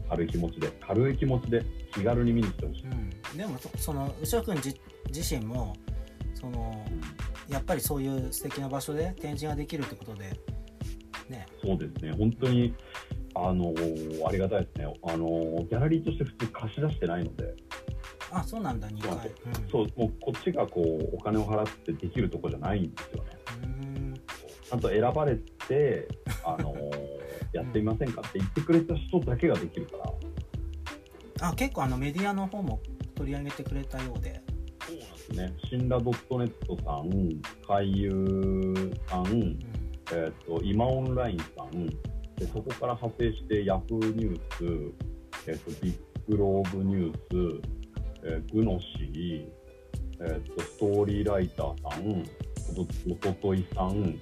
[0.08, 2.84] 軽い気持ちで、軽い気持ちで気軽に見に来てほしい。
[2.84, 4.76] うん、でもそその宇佐君自
[5.12, 5.74] 自身も
[6.34, 6.84] その
[7.48, 10.30] やっぱりそういう素敵な場所で展示ができるってことで
[11.30, 12.74] ねそうですね、本当に、
[13.42, 13.74] あの
[14.26, 14.94] ありがたいですね。
[15.02, 15.26] あの
[15.68, 17.54] ギャラリーとして普通貸し出してないので、
[18.30, 19.16] あそうなんだ2そう。
[19.16, 19.68] 回うん。
[19.70, 23.30] そう、もうこっちがこう、お金を払ってできるとこじゃないんですよね。
[24.68, 25.36] ちゃんと選ばれ
[25.68, 26.06] て、
[26.44, 26.74] あの
[27.52, 29.96] やってみませんかって言ってくれた人だけができるか
[31.40, 32.80] ら、あ結構あのメディアの方も
[33.16, 34.40] 取り上げてくれたようで。
[34.86, 35.54] そうなんですね。
[35.68, 37.10] シンラドットネットさん、
[37.68, 38.10] 海遊
[39.08, 39.58] さん、うん。
[40.12, 41.88] えっ、と、今オンラインさん、
[42.40, 44.92] でそこから派生して、ヤフーニュー
[45.44, 47.68] ス、えっ、と、ビッグローブニュース、
[48.24, 49.46] えーグノシー、
[50.24, 52.24] えっ、と、ストーリーライターさん、
[52.70, 54.18] おとおとといさん、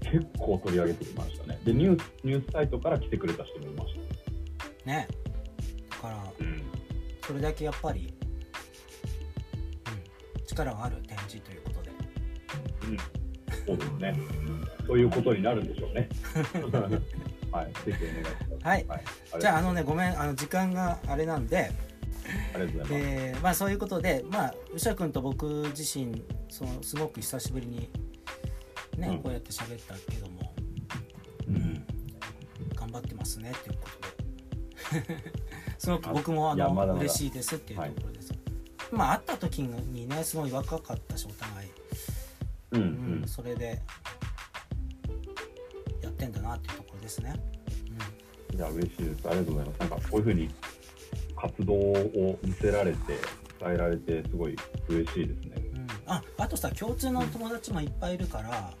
[0.00, 1.60] 結構取り上げてきましたね。
[1.64, 3.94] で、ニュース、ニュースサイトから来てくれた人もいまし
[4.84, 4.86] た。
[4.90, 5.06] ね
[5.90, 6.62] だからうん。
[7.24, 8.12] それだけやっぱり、
[10.38, 11.92] うん、力がある展示ということで
[13.66, 14.18] そうですね。
[14.86, 16.08] そういうことになるんでしょうね。
[17.52, 17.72] はい。
[17.72, 18.66] ぜひお願いします。
[18.66, 19.02] はいはい。
[19.40, 21.70] じゃああのねごめんあの時間があれなんで
[22.54, 22.94] ありがとうございます。
[22.94, 25.46] えーまあそういうことでまあ宇佐君と僕
[25.76, 27.90] 自身そのすごく久しぶりに
[28.96, 30.52] ね、うんこうやって喋ったけども、
[31.48, 31.86] うん
[32.74, 33.88] 頑張ってますねっていうこ
[34.90, 35.32] とで
[35.78, 38.32] すごく僕もあのまだまだ嬉しいですっていうところです、
[38.90, 41.68] まあ会った時にねすごい若かったしお互い、
[42.72, 43.82] うんううんん、それで
[46.02, 47.34] やってんだなっていうところですね、
[48.54, 49.28] いや、嬉しいです。
[49.28, 49.78] ありがとうございます。
[49.80, 50.50] なんか、こういうふうに
[51.36, 52.98] 活動を見せられて、
[53.60, 54.56] 伝えられて、すごい
[54.88, 55.62] 嬉しいですね。
[55.72, 58.74] うんうん、ああとさ共通の友達もいっぱいいるから、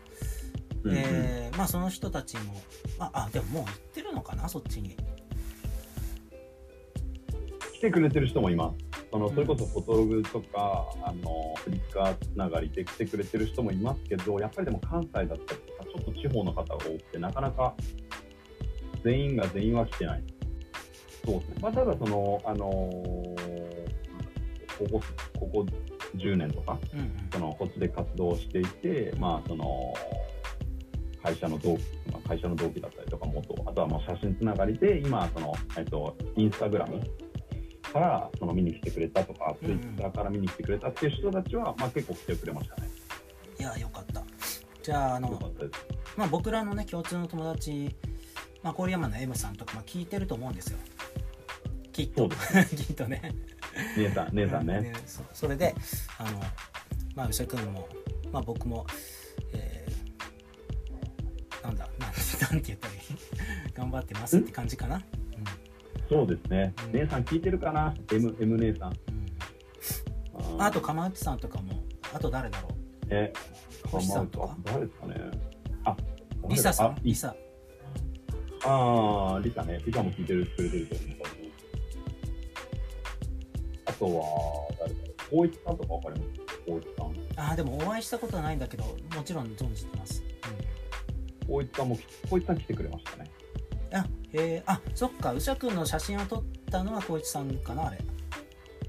[0.84, 2.60] うんうんえーまあその人たちも
[2.98, 4.96] ああでももう行ってるのかなそっちに
[7.74, 8.91] 来てくれてる人もいます。
[9.12, 17.74] そのそれこそフォトログとか、あのフリッカーつながりで来てくれてる人もいますけど、やっぱりでも関西だったりとか、ちょっと地方の方が多くて、なかなか
[19.04, 20.24] 全員が全員は来てない。
[21.26, 21.54] そうですね。
[21.60, 23.72] まあ、ただ、その、あのー
[24.78, 25.02] ここ、
[25.38, 25.66] ここ
[26.16, 29.94] 10年とか、うんうんその、こっちで活動していて、まあ、その、
[31.22, 37.00] 会社の同期、まあ、会社の同期だったりとか、元、あとはもう写真つながりで、今、その、えっと、インスタグラム
[37.92, 39.80] から、その、見に来てくれたとか、うんうん。
[39.80, 42.88] ツイッターから見に来てくれたっていう人たちは、まあ、結構来てくれましたね。
[43.58, 44.22] いやよかった。
[44.82, 45.52] じゃああの。
[46.16, 47.94] まあ、僕らのね共通の友達、
[48.62, 50.78] まあ、郡山の M さんとか、まあ、聞いてると思うんですよ。
[51.92, 52.28] きっと。
[52.30, 53.34] そうで きっとね。
[53.96, 54.92] 姉さん、姉さんね。
[55.06, 55.74] そそれで
[56.18, 56.40] あの
[57.14, 57.88] まあ牛くんも、
[58.32, 58.86] まあ、僕も、
[59.52, 60.02] えー
[61.64, 63.00] なんだなんなんて言ったらいい？
[63.72, 65.00] 頑張ってますって感じかな、
[66.08, 66.92] そうですねうん。
[66.92, 68.92] 姉さん聞いてるかな ?M、M 姉さん。
[68.92, 71.82] うんうん、あと釜内さんとかも
[72.14, 72.68] あと誰だろ
[73.08, 73.32] え、
[73.86, 74.44] 星さんとか？
[74.46, 75.14] あ誰ですかね？
[75.84, 75.96] あ、
[76.44, 76.96] うリサさん？
[77.02, 77.34] リサ
[78.64, 79.80] あー、リサね。
[79.84, 81.16] リサも聞いてるくれてると思う。
[83.86, 84.12] あとは、
[84.78, 85.14] 誰だろう？
[85.30, 86.32] 光一さんとかわかります？
[86.64, 87.12] 光一さん。
[87.36, 90.22] あーでもお会いしたことはないんだけどもちろん存じてます、
[91.46, 93.30] 光一さんも、光一さん来てくれましたね。
[94.34, 97.98] えー、あそっか宇佐くんの写真を撮ったのは光一さんかなあれ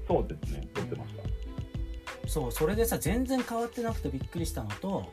[0.08, 0.68] そうですね。
[0.74, 2.28] 撮ってました。
[2.28, 5.12] そうそれでさ全然変わってなくてびっくりしたのと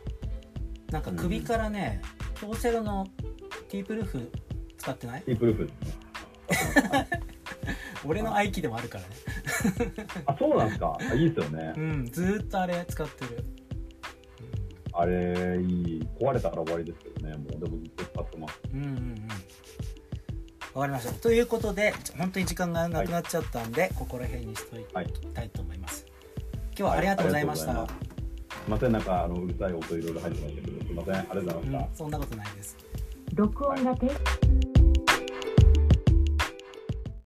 [0.90, 2.02] なんか首からね、
[2.40, 3.08] 京セラの
[3.70, 4.32] ティープルーフ
[4.78, 5.22] 使ってない？
[5.24, 5.74] ティープルーフで
[6.56, 7.08] すね。
[8.06, 9.10] 俺の愛機でもあるからね
[10.26, 10.98] あ、そうなんですか。
[11.00, 11.80] あいいですよねう。
[11.80, 13.44] んずーっとあれ使ってる、
[14.94, 15.64] あれ、い
[15.98, 16.08] い。
[16.20, 17.38] 壊れたら終わりですけどね。
[17.38, 18.60] もう、でもずっと使ってます。
[18.74, 19.28] うん、うんうんうん
[20.74, 21.14] わかりました。
[21.14, 26.06] ということで本当に時間がなくなっちゃったんで、ここら辺にしといはいたいと思います、
[26.70, 27.94] 今日はありがとうございました、す
[28.62, 31.16] すいません、なんか、あの、うるさい音いろいろ入ってましたけど、すいません。
[31.16, 31.78] ありがとうございました。
[31.80, 31.96] うん。
[31.96, 32.78] そんなことないです。
[33.34, 34.61] 録音が停止